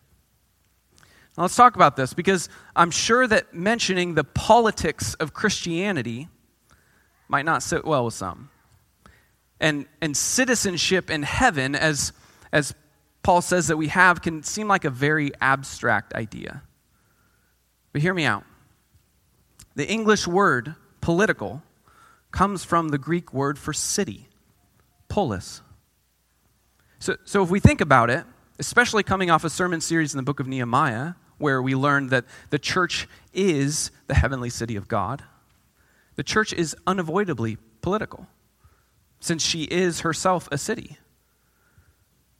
Now, 1.37 1.43
let's 1.43 1.55
talk 1.55 1.75
about 1.75 1.95
this 1.95 2.13
because 2.13 2.49
I'm 2.75 2.89
sure 2.89 3.27
that 3.27 3.53
mentioning 3.53 4.15
the 4.15 4.23
politics 4.23 5.13
of 5.15 5.33
Christianity 5.33 6.29
might 7.27 7.45
not 7.45 7.61
sit 7.61 7.85
well 7.85 8.05
with 8.05 8.15
some. 8.15 8.49
And, 9.59 9.85
and 10.01 10.17
citizenship 10.17 11.11
in 11.11 11.21
heaven, 11.23 11.75
as, 11.75 12.11
as 12.51 12.73
Paul 13.21 13.41
says 13.41 13.67
that 13.67 13.77
we 13.77 13.89
have, 13.89 14.21
can 14.21 14.41
seem 14.41 14.67
like 14.67 14.83
a 14.83 14.89
very 14.89 15.31
abstract 15.39 16.13
idea. 16.13 16.63
But 17.93 18.01
hear 18.01 18.13
me 18.13 18.25
out. 18.25 18.43
The 19.75 19.87
English 19.87 20.27
word 20.27 20.75
political 21.01 21.61
comes 22.31 22.63
from 22.63 22.89
the 22.89 22.97
Greek 22.97 23.31
word 23.31 23.59
for 23.59 23.73
city, 23.73 24.27
polis. 25.07 25.61
So, 26.99 27.15
so 27.25 27.43
if 27.43 27.49
we 27.51 27.59
think 27.59 27.79
about 27.79 28.09
it, 28.09 28.25
especially 28.59 29.03
coming 29.03 29.29
off 29.29 29.43
a 29.43 29.49
sermon 29.49 29.81
series 29.81 30.13
in 30.13 30.17
the 30.17 30.23
book 30.23 30.39
of 30.39 30.47
Nehemiah, 30.47 31.13
where 31.37 31.61
we 31.61 31.75
learned 31.75 32.09
that 32.09 32.25
the 32.49 32.59
church 32.59 33.07
is 33.33 33.91
the 34.07 34.15
heavenly 34.15 34.49
city 34.49 34.75
of 34.75 34.87
God, 34.87 35.23
the 36.15 36.23
church 36.23 36.53
is 36.53 36.75
unavoidably 36.85 37.57
political, 37.81 38.27
since 39.19 39.43
she 39.43 39.63
is 39.63 40.01
herself 40.01 40.47
a 40.51 40.57
city. 40.57 40.97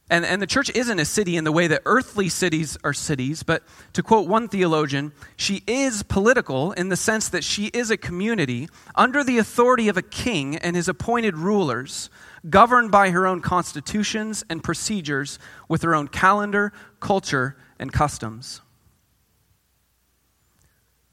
And, 0.10 0.26
and 0.26 0.42
the 0.42 0.48
church 0.48 0.70
isn't 0.74 1.00
a 1.00 1.06
city 1.06 1.36
in 1.36 1.44
the 1.44 1.52
way 1.52 1.68
that 1.68 1.82
earthly 1.86 2.30
cities 2.30 2.78
are 2.84 2.94
cities, 2.94 3.44
but 3.44 3.64
to 3.92 4.02
quote 4.02 4.28
one 4.28 4.48
theologian, 4.48 5.12
she 5.36 5.64
is 5.68 6.02
political 6.04 6.72
in 6.72 6.88
the 6.88 6.96
sense 6.96 7.28
that 7.30 7.44
she 7.44 7.66
is 7.68 7.92
a 7.92 7.98
community 7.98 8.70
under 8.96 9.22
the 9.22 9.38
authority 9.38 9.90
of 9.90 9.98
a 9.98 10.02
king 10.02 10.56
and 10.56 10.78
his 10.78 10.88
appointed 10.88 11.36
rulers, 11.36 12.10
governed 12.50 12.90
by 12.90 13.10
her 13.10 13.28
own 13.28 13.42
constitutions 13.42 14.46
and 14.50 14.64
procedures 14.64 15.40
with 15.68 15.82
her 15.82 15.94
own 15.94 16.08
calendar, 16.08 16.72
culture, 17.02 17.58
and 17.78 17.92
customs. 17.92 18.62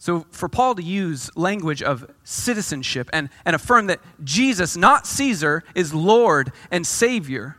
So, 0.04 0.26
for 0.32 0.50
Paul 0.50 0.74
to 0.74 0.82
use 0.82 1.30
language 1.34 1.82
of 1.82 2.10
citizenship 2.24 3.08
and, 3.14 3.30
and 3.46 3.56
affirm 3.56 3.86
that 3.86 4.00
Jesus, 4.22 4.76
not 4.76 5.06
Caesar, 5.06 5.64
is 5.74 5.94
Lord 5.94 6.52
and 6.70 6.86
Savior 6.86 7.56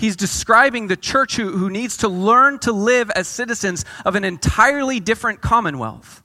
He's 0.00 0.16
describing 0.16 0.86
the 0.86 0.96
church 0.96 1.36
who, 1.36 1.50
who 1.58 1.68
needs 1.68 1.98
to 1.98 2.08
learn 2.08 2.58
to 2.60 2.72
live 2.72 3.10
as 3.10 3.28
citizens 3.28 3.84
of 4.06 4.14
an 4.14 4.24
entirely 4.24 4.98
different 4.98 5.42
commonwealth. 5.42 6.22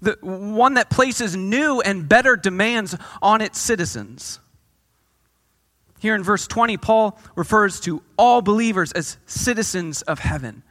The 0.00 0.18
one 0.20 0.74
that 0.74 0.90
places 0.90 1.36
new 1.36 1.80
and 1.80 2.08
better 2.08 2.34
demands 2.34 2.96
on 3.22 3.40
its 3.40 3.60
citizens. 3.60 4.40
Here 6.00 6.16
in 6.16 6.24
verse 6.24 6.48
20, 6.48 6.76
Paul 6.76 7.16
refers 7.36 7.78
to 7.82 8.02
all 8.18 8.42
believers 8.42 8.90
as 8.90 9.16
citizens 9.26 10.02
of 10.02 10.18
heaven. 10.18 10.64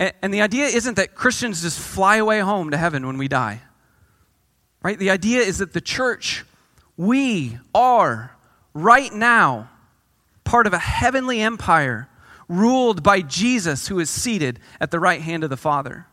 And, 0.00 0.12
and 0.22 0.34
the 0.34 0.40
idea 0.40 0.64
isn't 0.64 0.94
that 0.96 1.14
Christians 1.14 1.62
just 1.62 1.78
fly 1.78 2.16
away 2.16 2.40
home 2.40 2.70
to 2.70 2.76
heaven 2.76 3.06
when 3.06 3.18
we 3.18 3.28
die. 3.28 3.60
Right? 4.82 4.98
The 4.98 5.10
idea 5.10 5.40
is 5.40 5.58
that 5.58 5.74
the 5.74 5.80
church, 5.80 6.44
we 6.96 7.58
are 7.74 8.34
right 8.72 9.12
now 9.12 9.68
part 10.42 10.66
of 10.66 10.72
a 10.72 10.78
heavenly 10.78 11.40
empire 11.40 12.08
ruled 12.48 13.02
by 13.02 13.20
Jesus, 13.20 13.86
who 13.86 14.00
is 14.00 14.10
seated 14.10 14.58
at 14.80 14.90
the 14.90 14.98
right 14.98 15.20
hand 15.20 15.44
of 15.44 15.50
the 15.50 15.56
Father. 15.56 16.06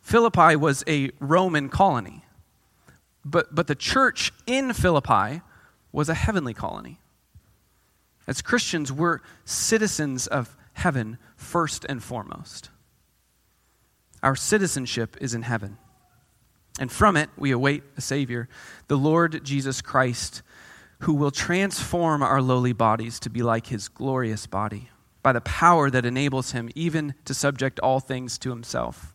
Philippi 0.00 0.56
was 0.56 0.82
a 0.88 1.10
Roman 1.20 1.68
colony, 1.68 2.24
but, 3.24 3.54
but 3.54 3.66
the 3.66 3.74
church 3.74 4.32
in 4.46 4.72
Philippi 4.72 5.42
was 5.92 6.08
a 6.08 6.14
heavenly 6.14 6.54
colony. 6.54 6.98
As 8.26 8.42
Christians, 8.42 8.90
we're 8.90 9.20
citizens 9.44 10.26
of 10.26 10.55
heaven 10.76 11.16
first 11.36 11.86
and 11.88 12.02
foremost. 12.02 12.70
Our 14.22 14.36
citizenship 14.36 15.16
is 15.20 15.34
in 15.34 15.42
heaven. 15.42 15.78
And 16.78 16.92
from 16.92 17.16
it, 17.16 17.30
we 17.36 17.50
await 17.50 17.82
a 17.96 18.02
Savior, 18.02 18.48
the 18.88 18.98
Lord 18.98 19.42
Jesus 19.42 19.80
Christ, 19.80 20.42
who 21.00 21.14
will 21.14 21.30
transform 21.30 22.22
our 22.22 22.42
lowly 22.42 22.74
bodies 22.74 23.18
to 23.20 23.30
be 23.30 23.42
like 23.42 23.68
his 23.68 23.88
glorious 23.88 24.46
body 24.46 24.90
by 25.22 25.32
the 25.32 25.40
power 25.40 25.88
that 25.88 26.04
enables 26.04 26.52
him 26.52 26.68
even 26.74 27.14
to 27.24 27.32
subject 27.32 27.80
all 27.80 27.98
things 27.98 28.36
to 28.38 28.50
himself. 28.50 29.14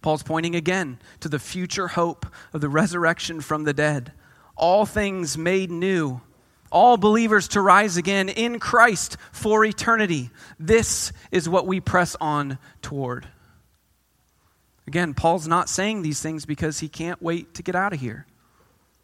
Paul's 0.00 0.22
pointing 0.22 0.56
again 0.56 0.98
to 1.20 1.28
the 1.28 1.38
future 1.38 1.88
hope 1.88 2.26
of 2.54 2.62
the 2.62 2.70
resurrection 2.70 3.42
from 3.42 3.64
the 3.64 3.74
dead, 3.74 4.12
all 4.56 4.86
things 4.86 5.36
made 5.36 5.70
new, 5.70 6.22
all 6.74 6.96
believers 6.96 7.48
to 7.48 7.60
rise 7.60 7.96
again 7.96 8.28
in 8.28 8.58
Christ 8.58 9.16
for 9.32 9.64
eternity. 9.64 10.30
This 10.58 11.12
is 11.30 11.48
what 11.48 11.66
we 11.66 11.80
press 11.80 12.16
on 12.20 12.58
toward. 12.82 13.28
Again, 14.86 15.14
Paul's 15.14 15.48
not 15.48 15.70
saying 15.70 16.02
these 16.02 16.20
things 16.20 16.44
because 16.44 16.80
he 16.80 16.88
can't 16.88 17.22
wait 17.22 17.54
to 17.54 17.62
get 17.62 17.76
out 17.76 17.94
of 17.94 18.00
here. 18.00 18.26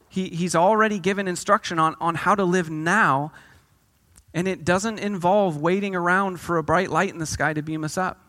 He, 0.08 0.28
he's 0.28 0.56
already 0.56 0.98
given 0.98 1.28
instruction 1.28 1.78
on, 1.78 1.94
on 2.00 2.16
how 2.16 2.34
to 2.34 2.44
live 2.44 2.68
now, 2.68 3.32
and 4.34 4.48
it 4.48 4.64
doesn't 4.64 4.98
involve 4.98 5.56
waiting 5.56 5.94
around 5.94 6.40
for 6.40 6.58
a 6.58 6.62
bright 6.62 6.90
light 6.90 7.10
in 7.12 7.18
the 7.18 7.26
sky 7.26 7.54
to 7.54 7.62
beam 7.62 7.84
us 7.84 7.96
up. 7.96 8.20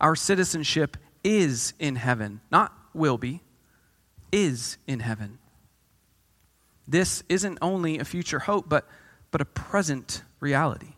Our 0.00 0.16
citizenship 0.16 0.96
is 1.22 1.74
in 1.78 1.96
heaven, 1.96 2.40
not 2.50 2.72
will 2.94 3.18
be, 3.18 3.42
is 4.32 4.78
in 4.86 5.00
heaven. 5.00 5.38
This 6.86 7.22
isn't 7.28 7.58
only 7.62 7.98
a 7.98 8.04
future 8.04 8.40
hope, 8.40 8.68
but, 8.68 8.86
but 9.30 9.40
a 9.40 9.44
present 9.44 10.22
reality. 10.40 10.94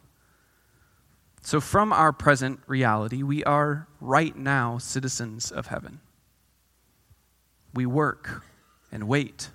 So, 1.43 1.61
from 1.61 1.93
our 1.93 2.13
present 2.13 2.61
reality, 2.67 3.23
we 3.23 3.45
are 3.45 3.87
right 4.01 4.35
now 4.35 4.79
citizens 4.79 5.53
of 5.53 5.69
heaven. 5.69 6.01
We 7.73 7.87
work 7.87 8.43
and 8.91 9.07
wait. 9.07 9.51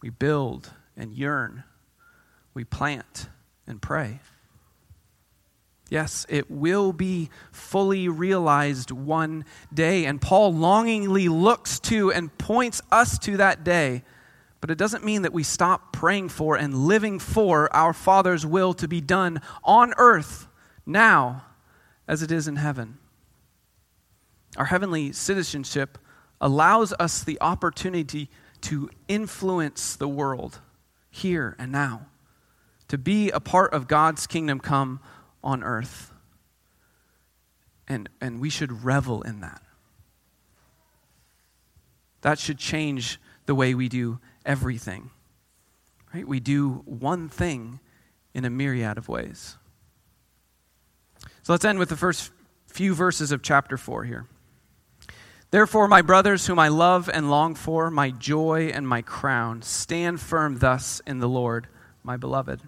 We 0.00 0.10
build 0.10 0.70
and 0.96 1.12
yearn. 1.12 1.64
We 2.54 2.62
plant 2.64 3.28
and 3.66 3.82
pray. 3.82 4.20
Yes, 5.90 6.24
it 6.28 6.50
will 6.50 6.92
be 6.92 7.30
fully 7.50 8.08
realized 8.08 8.90
one 8.90 9.44
day. 9.74 10.06
And 10.06 10.20
Paul 10.20 10.54
longingly 10.54 11.28
looks 11.28 11.80
to 11.80 12.12
and 12.12 12.36
points 12.38 12.80
us 12.90 13.18
to 13.20 13.36
that 13.38 13.64
day. 13.64 14.02
But 14.62 14.70
it 14.70 14.78
doesn't 14.78 15.04
mean 15.04 15.22
that 15.22 15.32
we 15.32 15.42
stop 15.42 15.92
praying 15.92 16.28
for 16.28 16.56
and 16.56 16.86
living 16.86 17.18
for 17.18 17.74
our 17.74 17.92
Father's 17.92 18.46
will 18.46 18.74
to 18.74 18.86
be 18.86 19.00
done 19.00 19.42
on 19.64 19.92
earth 19.96 20.46
now 20.86 21.42
as 22.06 22.22
it 22.22 22.30
is 22.30 22.46
in 22.46 22.54
heaven. 22.54 22.98
Our 24.56 24.66
heavenly 24.66 25.10
citizenship 25.10 25.98
allows 26.40 26.92
us 27.00 27.24
the 27.24 27.38
opportunity 27.40 28.30
to 28.60 28.88
influence 29.08 29.96
the 29.96 30.06
world 30.06 30.60
here 31.10 31.56
and 31.58 31.72
now, 31.72 32.06
to 32.86 32.96
be 32.96 33.30
a 33.30 33.40
part 33.40 33.74
of 33.74 33.88
God's 33.88 34.28
kingdom 34.28 34.60
come 34.60 35.00
on 35.42 35.64
earth. 35.64 36.12
And, 37.88 38.08
and 38.20 38.40
we 38.40 38.48
should 38.48 38.84
revel 38.84 39.22
in 39.22 39.40
that. 39.40 39.60
That 42.20 42.38
should 42.38 42.58
change 42.58 43.18
the 43.46 43.56
way 43.56 43.74
we 43.74 43.88
do 43.88 44.20
everything. 44.44 45.10
Right? 46.14 46.26
We 46.26 46.40
do 46.40 46.82
one 46.84 47.28
thing 47.28 47.80
in 48.34 48.44
a 48.44 48.50
myriad 48.50 48.98
of 48.98 49.08
ways. 49.08 49.56
So 51.42 51.52
let's 51.52 51.64
end 51.64 51.78
with 51.78 51.88
the 51.88 51.96
first 51.96 52.30
few 52.66 52.94
verses 52.94 53.32
of 53.32 53.42
chapter 53.42 53.76
4 53.76 54.04
here. 54.04 54.26
Therefore, 55.50 55.86
my 55.86 56.00
brothers, 56.00 56.46
whom 56.46 56.58
I 56.58 56.68
love 56.68 57.10
and 57.12 57.30
long 57.30 57.54
for, 57.54 57.90
my 57.90 58.10
joy 58.10 58.70
and 58.72 58.88
my 58.88 59.02
crown, 59.02 59.60
stand 59.60 60.20
firm 60.20 60.58
thus 60.58 61.02
in 61.06 61.18
the 61.18 61.28
Lord, 61.28 61.66
my 62.02 62.16
beloved. 62.16 62.62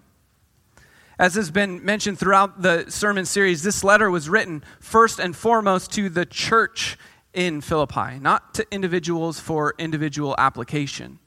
As 1.17 1.35
has 1.35 1.49
been 1.49 1.83
mentioned 1.83 2.19
throughout 2.19 2.61
the 2.61 2.85
sermon 2.89 3.25
series, 3.25 3.63
this 3.63 3.83
letter 3.83 4.11
was 4.11 4.29
written 4.29 4.63
first 4.79 5.17
and 5.17 5.35
foremost 5.35 5.93
to 5.93 6.09
the 6.09 6.25
church 6.25 6.97
in 7.33 7.61
Philippi, 7.61 8.19
not 8.19 8.53
to 8.55 8.67
individuals 8.69 9.39
for 9.39 9.73
individual 9.79 10.35
application. 10.37 11.19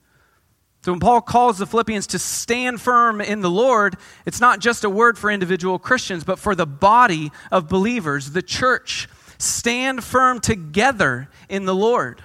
So 0.89 0.93
when 0.95 1.01
Paul 1.01 1.21
calls 1.21 1.59
the 1.59 1.67
Philippians 1.67 2.07
to 2.07 2.19
stand 2.19 2.81
firm 2.81 3.21
in 3.21 3.43
the 3.43 3.51
Lord, 3.51 3.99
it's 4.25 4.41
not 4.41 4.59
just 4.59 4.85
a 4.85 4.89
word 4.89 5.19
for 5.19 5.31
individual 5.31 5.79
Christians, 5.79 6.25
but 6.25 6.39
for 6.39 6.55
the 6.55 6.65
body 6.65 7.31
of 7.53 7.69
believers, 7.69 8.31
the 8.31 8.41
church 8.41 9.07
Stand 9.39 10.03
firm 10.03 10.41
together 10.41 11.29
in 11.49 11.65
the 11.65 11.75
Lord. 11.75 12.23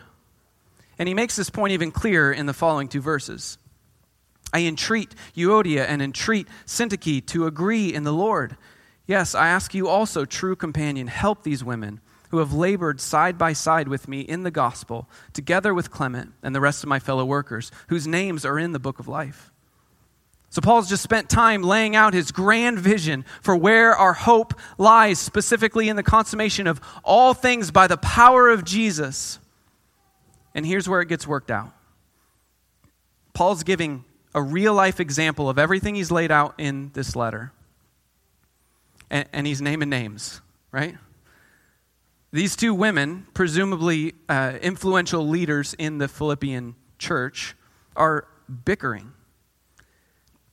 And 0.98 1.08
he 1.08 1.14
makes 1.14 1.36
this 1.36 1.50
point 1.50 1.74
even 1.74 1.92
clearer 1.92 2.32
in 2.32 2.46
the 2.46 2.54
following 2.54 2.88
two 2.88 3.02
verses. 3.02 3.58
I 4.52 4.62
entreat 4.62 5.14
Euodia 5.36 5.86
and 5.86 6.02
entreat 6.02 6.48
Syntyche 6.66 7.26
to 7.28 7.46
agree 7.46 7.94
in 7.94 8.04
the 8.04 8.14
Lord. 8.14 8.58
Yes, 9.06 9.36
I 9.36 9.48
ask 9.48 9.74
you 9.74 9.88
also, 9.88 10.26
true 10.26 10.56
companion, 10.56 11.08
help 11.08 11.44
these 11.44 11.64
women 11.64 12.00
who 12.34 12.40
have 12.40 12.52
labored 12.52 13.00
side 13.00 13.38
by 13.38 13.54
side 13.54 13.88
with 13.88 14.08
me 14.08 14.22
in 14.22 14.42
the 14.42 14.50
gospel, 14.50 15.08
together 15.34 15.72
with 15.72 15.92
Clement 15.92 16.34
and 16.42 16.56
the 16.56 16.60
rest 16.60 16.82
of 16.82 16.90
my 16.90 16.98
fellow 16.98 17.24
workers, 17.24 17.70
whose 17.90 18.08
names 18.08 18.44
are 18.44 18.58
in 18.58 18.72
the 18.72 18.80
book 18.80 18.98
of 18.98 19.08
life. 19.08 19.52
So, 20.50 20.60
Paul's 20.60 20.90
just 20.90 21.04
spent 21.04 21.30
time 21.30 21.62
laying 21.62 21.96
out 21.96 22.16
his 22.16 22.32
grand 22.32 22.80
vision 22.80 23.24
for 23.44 23.56
where 23.56 23.96
our 23.96 24.14
hope 24.14 24.56
lies, 24.80 25.20
specifically 25.20 25.90
in 25.90 25.96
the 25.96 26.02
consummation 26.02 26.66
of 26.66 26.82
all 27.04 27.36
things 27.36 27.70
by 27.70 27.86
the 27.86 27.98
power 27.98 28.50
of 28.50 28.66
Jesus. 28.66 29.38
And 30.56 30.66
here's 30.66 30.90
where 30.90 31.02
it 31.02 31.10
gets 31.10 31.28
worked 31.28 31.52
out 31.52 31.72
Paul's 33.36 33.62
giving 33.62 34.06
a 34.34 34.42
real 34.42 34.74
life 34.74 35.00
example 35.00 35.50
of 35.50 35.60
everything 35.60 35.94
he's 35.94 36.10
laid 36.10 36.32
out 36.32 36.56
in 36.58 36.90
this 36.96 37.16
letter. 37.16 37.52
And, 39.12 39.28
and 39.32 39.46
he's 39.46 39.62
naming 39.62 39.90
names, 39.90 40.42
right? 40.72 40.96
These 42.34 42.56
two 42.56 42.74
women, 42.74 43.28
presumably 43.36 44.16
uh, 44.28 44.58
influential 44.60 45.28
leaders 45.28 45.76
in 45.76 46.00
the 46.00 46.08
Philippian 46.08 46.76
church, 46.98 47.56
are 47.96 48.28
bickering 48.66 49.14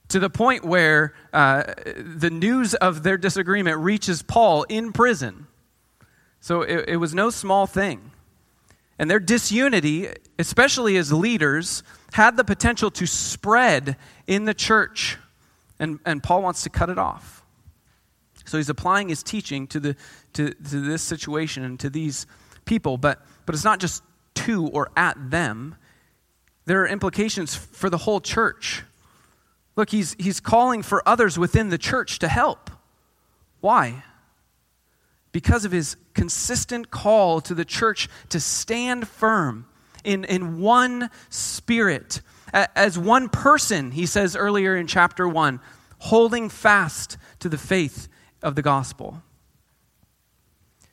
to 0.08 0.18
the 0.18 0.28
point 0.28 0.62
where 0.62 1.14
uh, 1.32 1.62
the 1.96 2.28
news 2.28 2.74
of 2.74 3.02
their 3.02 3.16
disagreement 3.16 3.78
reaches 3.78 4.22
Paul 4.22 4.64
in 4.64 4.92
prison. 4.92 5.46
So 6.40 6.60
it, 6.60 6.84
it 6.86 6.96
was 6.98 7.14
no 7.14 7.30
small 7.30 7.66
thing. 7.66 8.10
And 8.98 9.10
their 9.10 9.20
disunity, 9.20 10.08
especially 10.38 10.98
as 10.98 11.10
leaders, 11.14 11.82
had 12.12 12.36
the 12.36 12.44
potential 12.44 12.90
to 12.90 13.06
spread 13.06 13.96
in 14.26 14.44
the 14.44 14.52
church. 14.52 15.16
And, 15.78 15.98
and 16.04 16.22
Paul 16.22 16.42
wants 16.42 16.62
to 16.64 16.68
cut 16.68 16.90
it 16.90 16.98
off. 16.98 17.39
So 18.44 18.56
he's 18.56 18.68
applying 18.68 19.08
his 19.08 19.22
teaching 19.22 19.66
to, 19.68 19.80
the, 19.80 19.96
to, 20.34 20.52
to 20.52 20.80
this 20.80 21.02
situation 21.02 21.64
and 21.64 21.78
to 21.80 21.90
these 21.90 22.26
people. 22.64 22.96
But, 22.98 23.24
but 23.46 23.54
it's 23.54 23.64
not 23.64 23.80
just 23.80 24.02
to 24.34 24.68
or 24.68 24.90
at 24.96 25.30
them, 25.30 25.76
there 26.66 26.82
are 26.82 26.88
implications 26.88 27.54
for 27.54 27.90
the 27.90 27.98
whole 27.98 28.20
church. 28.20 28.82
Look, 29.76 29.90
he's, 29.90 30.14
he's 30.18 30.40
calling 30.40 30.82
for 30.82 31.06
others 31.08 31.38
within 31.38 31.68
the 31.68 31.78
church 31.78 32.18
to 32.20 32.28
help. 32.28 32.70
Why? 33.60 34.04
Because 35.32 35.64
of 35.64 35.72
his 35.72 35.96
consistent 36.14 36.90
call 36.90 37.40
to 37.42 37.54
the 37.54 37.64
church 37.64 38.08
to 38.30 38.40
stand 38.40 39.08
firm 39.08 39.66
in, 40.04 40.24
in 40.24 40.60
one 40.60 41.10
spirit, 41.28 42.20
as 42.52 42.98
one 42.98 43.28
person, 43.28 43.92
he 43.92 44.06
says 44.06 44.34
earlier 44.34 44.76
in 44.76 44.86
chapter 44.86 45.28
1, 45.28 45.60
holding 45.98 46.48
fast 46.48 47.16
to 47.38 47.48
the 47.48 47.58
faith 47.58 48.08
of 48.42 48.54
the 48.54 48.62
gospel. 48.62 49.22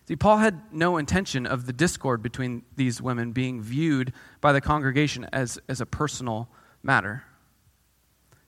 See, 0.08 0.16
Paul 0.16 0.38
had 0.38 0.62
no 0.72 0.98
intention 0.98 1.46
of 1.46 1.66
the 1.66 1.74
discord 1.74 2.24
between 2.24 2.64
these 2.76 3.02
women 3.02 3.34
being 3.34 3.62
viewed 3.62 4.14
by 4.40 4.54
the 4.54 4.62
congregation 4.62 5.28
as, 5.34 5.60
as 5.68 5.82
a 5.82 5.86
personal 5.86 6.48
matter. 6.82 7.24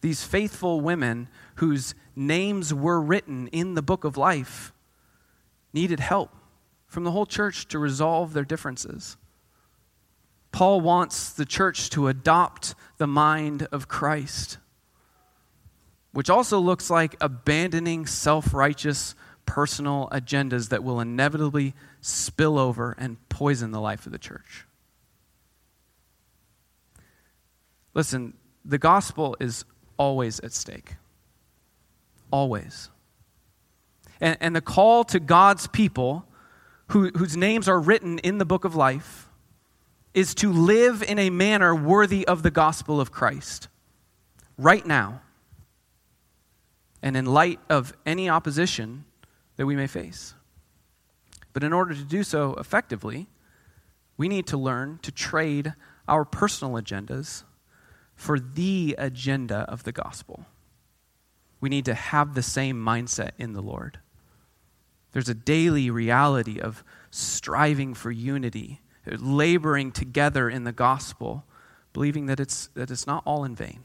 These 0.02 0.24
faithful 0.24 0.80
women 0.80 1.28
whose 1.56 1.96
names 2.16 2.74
were 2.74 3.02
written 3.02 3.48
in 3.48 3.74
the 3.74 3.82
book 3.82 4.06
of 4.06 4.16
life 4.16 4.72
needed 5.74 6.00
help 6.00 6.34
from 6.88 7.04
the 7.04 7.12
whole 7.12 7.26
church 7.26 7.68
to 7.68 7.78
resolve 7.78 8.34
their 8.34 8.46
differences. 8.46 9.18
Paul 10.52 10.82
wants 10.82 11.30
the 11.30 11.46
church 11.46 11.90
to 11.92 12.08
adopt 12.08 12.74
the 12.98 13.08
mind 13.08 13.68
of 13.72 13.88
Christ, 13.88 14.58
which 16.12 16.30
also 16.30 16.60
looks 16.60 16.90
like 16.90 17.16
abandoning 17.22 18.06
self 18.06 18.54
righteous 18.54 19.16
personal 19.46 20.08
agendas 20.12 20.70
that 20.70 20.84
will 20.84 21.00
inevitably 21.00 21.74
spill 22.02 22.58
over 22.58 22.96
and 22.98 23.18
poison 23.30 23.72
the 23.72 23.82
life 23.82 24.06
of 24.06 24.12
the 24.12 24.20
church. 24.20 24.66
Listen, 27.94 28.34
the 28.64 28.78
gospel 28.78 29.36
is 29.40 29.66
always 29.98 30.40
at 30.42 30.54
stake. 30.54 30.96
Always. 32.32 32.90
And, 34.22 34.38
and 34.40 34.56
the 34.56 34.62
call 34.62 35.04
to 35.06 35.20
God's 35.20 35.68
people, 35.68 36.26
who, 36.90 37.10
whose 37.10 37.36
names 37.36 37.68
are 37.68 37.80
written 37.80 38.20
in 38.20 38.38
the 38.38 38.46
book 38.46 38.66
of 38.66 38.76
life, 38.76 39.30
is 40.14 40.36
to 40.36 40.52
live 40.52 41.02
in 41.02 41.18
a 41.18 41.30
manner 41.30 41.76
worthy 41.76 42.28
of 42.28 42.44
the 42.44 42.52
gospel 42.52 43.02
of 43.02 43.12
Christ 43.12 43.68
right 44.58 44.86
now 44.86 45.22
and 47.02 47.16
in 47.16 47.26
light 47.26 47.60
of 47.70 47.94
any 48.06 48.30
opposition 48.30 49.06
that 49.56 49.66
we 49.66 49.76
may 49.76 49.88
face. 49.88 50.34
But 51.54 51.64
in 51.64 51.74
order 51.74 51.94
to 51.94 52.04
do 52.04 52.24
so 52.24 52.54
effectively, 52.56 53.28
we 54.18 54.28
need 54.28 54.48
to 54.48 54.58
learn 54.58 55.00
to 55.02 55.12
trade 55.12 55.74
our 56.08 56.26
personal 56.26 56.82
agendas 56.82 57.44
for 58.16 58.40
the 58.40 58.96
agenda 58.98 59.66
of 59.70 59.84
the 59.84 59.92
gospel. 59.92 60.46
We 61.62 61.70
need 61.70 61.86
to 61.86 61.94
have 61.94 62.36
the 62.36 62.44
same 62.44 62.78
mindset 62.78 63.32
in 63.38 63.54
the 63.54 63.62
Lord. 63.62 64.00
There's 65.12 65.30
a 65.30 65.34
daily 65.34 65.90
reality 65.90 66.60
of 66.60 66.84
striving 67.12 67.94
for 67.94 68.12
unity, 68.12 68.82
laboring 69.06 69.92
together 69.92 70.50
in 70.50 70.66
the 70.66 70.72
gospel, 70.72 71.46
believing 71.94 72.28
that 72.28 72.40
it's, 72.40 72.68
that 72.76 72.92
it's 72.92 73.08
not 73.08 73.24
all 73.26 73.44
in 73.44 73.56
vain, 73.56 73.84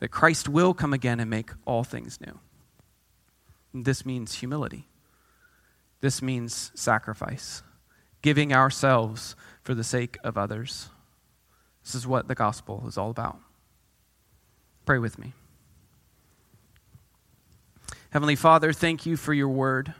that 0.00 0.08
Christ 0.08 0.48
will 0.48 0.74
come 0.74 0.92
again 0.92 1.20
and 1.20 1.30
make 1.30 1.50
all 1.64 1.84
things 1.84 2.20
new. 2.20 2.38
And 3.72 3.84
this 3.84 4.06
means 4.06 4.34
humility. 4.34 4.88
This 6.00 6.22
means 6.22 6.70
sacrifice, 6.74 7.62
giving 8.22 8.52
ourselves 8.52 9.34
for 9.62 9.74
the 9.74 9.84
sake 9.84 10.16
of 10.22 10.38
others. 10.38 10.88
This 11.84 11.94
is 11.94 12.06
what 12.06 12.28
the 12.28 12.34
gospel 12.34 12.84
is 12.86 12.96
all 12.96 13.10
about. 13.10 13.38
Pray 14.86 14.98
with 14.98 15.18
me. 15.18 15.32
Heavenly 18.10 18.36
Father, 18.36 18.72
thank 18.72 19.04
you 19.04 19.16
for 19.16 19.34
your 19.34 19.48
word. 19.48 19.92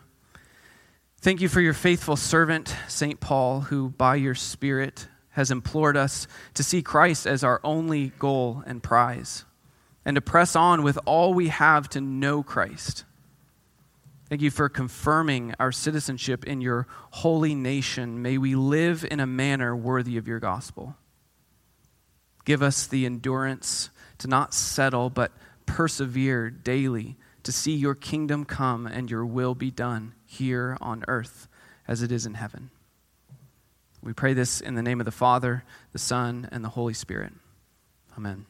Thank 1.20 1.40
you 1.40 1.48
for 1.48 1.60
your 1.60 1.74
faithful 1.74 2.16
servant, 2.16 2.74
St. 2.86 3.20
Paul, 3.20 3.62
who 3.62 3.90
by 3.90 4.14
your 4.14 4.34
Spirit 4.34 5.08
has 5.30 5.50
implored 5.50 5.96
us 5.96 6.26
to 6.54 6.62
see 6.62 6.80
Christ 6.80 7.26
as 7.26 7.44
our 7.44 7.60
only 7.64 8.12
goal 8.18 8.62
and 8.66 8.82
prize, 8.82 9.44
and 10.08 10.14
to 10.14 10.22
press 10.22 10.56
on 10.56 10.82
with 10.82 10.98
all 11.04 11.34
we 11.34 11.48
have 11.48 11.86
to 11.86 12.00
know 12.00 12.42
Christ. 12.42 13.04
Thank 14.30 14.40
you 14.40 14.50
for 14.50 14.70
confirming 14.70 15.54
our 15.60 15.70
citizenship 15.70 16.46
in 16.46 16.62
your 16.62 16.86
holy 17.10 17.54
nation. 17.54 18.22
May 18.22 18.38
we 18.38 18.54
live 18.54 19.04
in 19.10 19.20
a 19.20 19.26
manner 19.26 19.76
worthy 19.76 20.16
of 20.16 20.26
your 20.26 20.40
gospel. 20.40 20.96
Give 22.46 22.62
us 22.62 22.86
the 22.86 23.04
endurance 23.04 23.90
to 24.16 24.28
not 24.28 24.54
settle, 24.54 25.10
but 25.10 25.30
persevere 25.66 26.48
daily 26.48 27.18
to 27.42 27.52
see 27.52 27.74
your 27.74 27.94
kingdom 27.94 28.46
come 28.46 28.86
and 28.86 29.10
your 29.10 29.26
will 29.26 29.54
be 29.54 29.70
done 29.70 30.14
here 30.24 30.78
on 30.80 31.04
earth 31.06 31.48
as 31.86 32.00
it 32.00 32.10
is 32.10 32.24
in 32.24 32.32
heaven. 32.32 32.70
We 34.02 34.14
pray 34.14 34.32
this 34.32 34.62
in 34.62 34.74
the 34.74 34.82
name 34.82 35.02
of 35.02 35.04
the 35.04 35.12
Father, 35.12 35.64
the 35.92 35.98
Son, 35.98 36.48
and 36.50 36.64
the 36.64 36.70
Holy 36.70 36.94
Spirit. 36.94 37.34
Amen. 38.16 38.46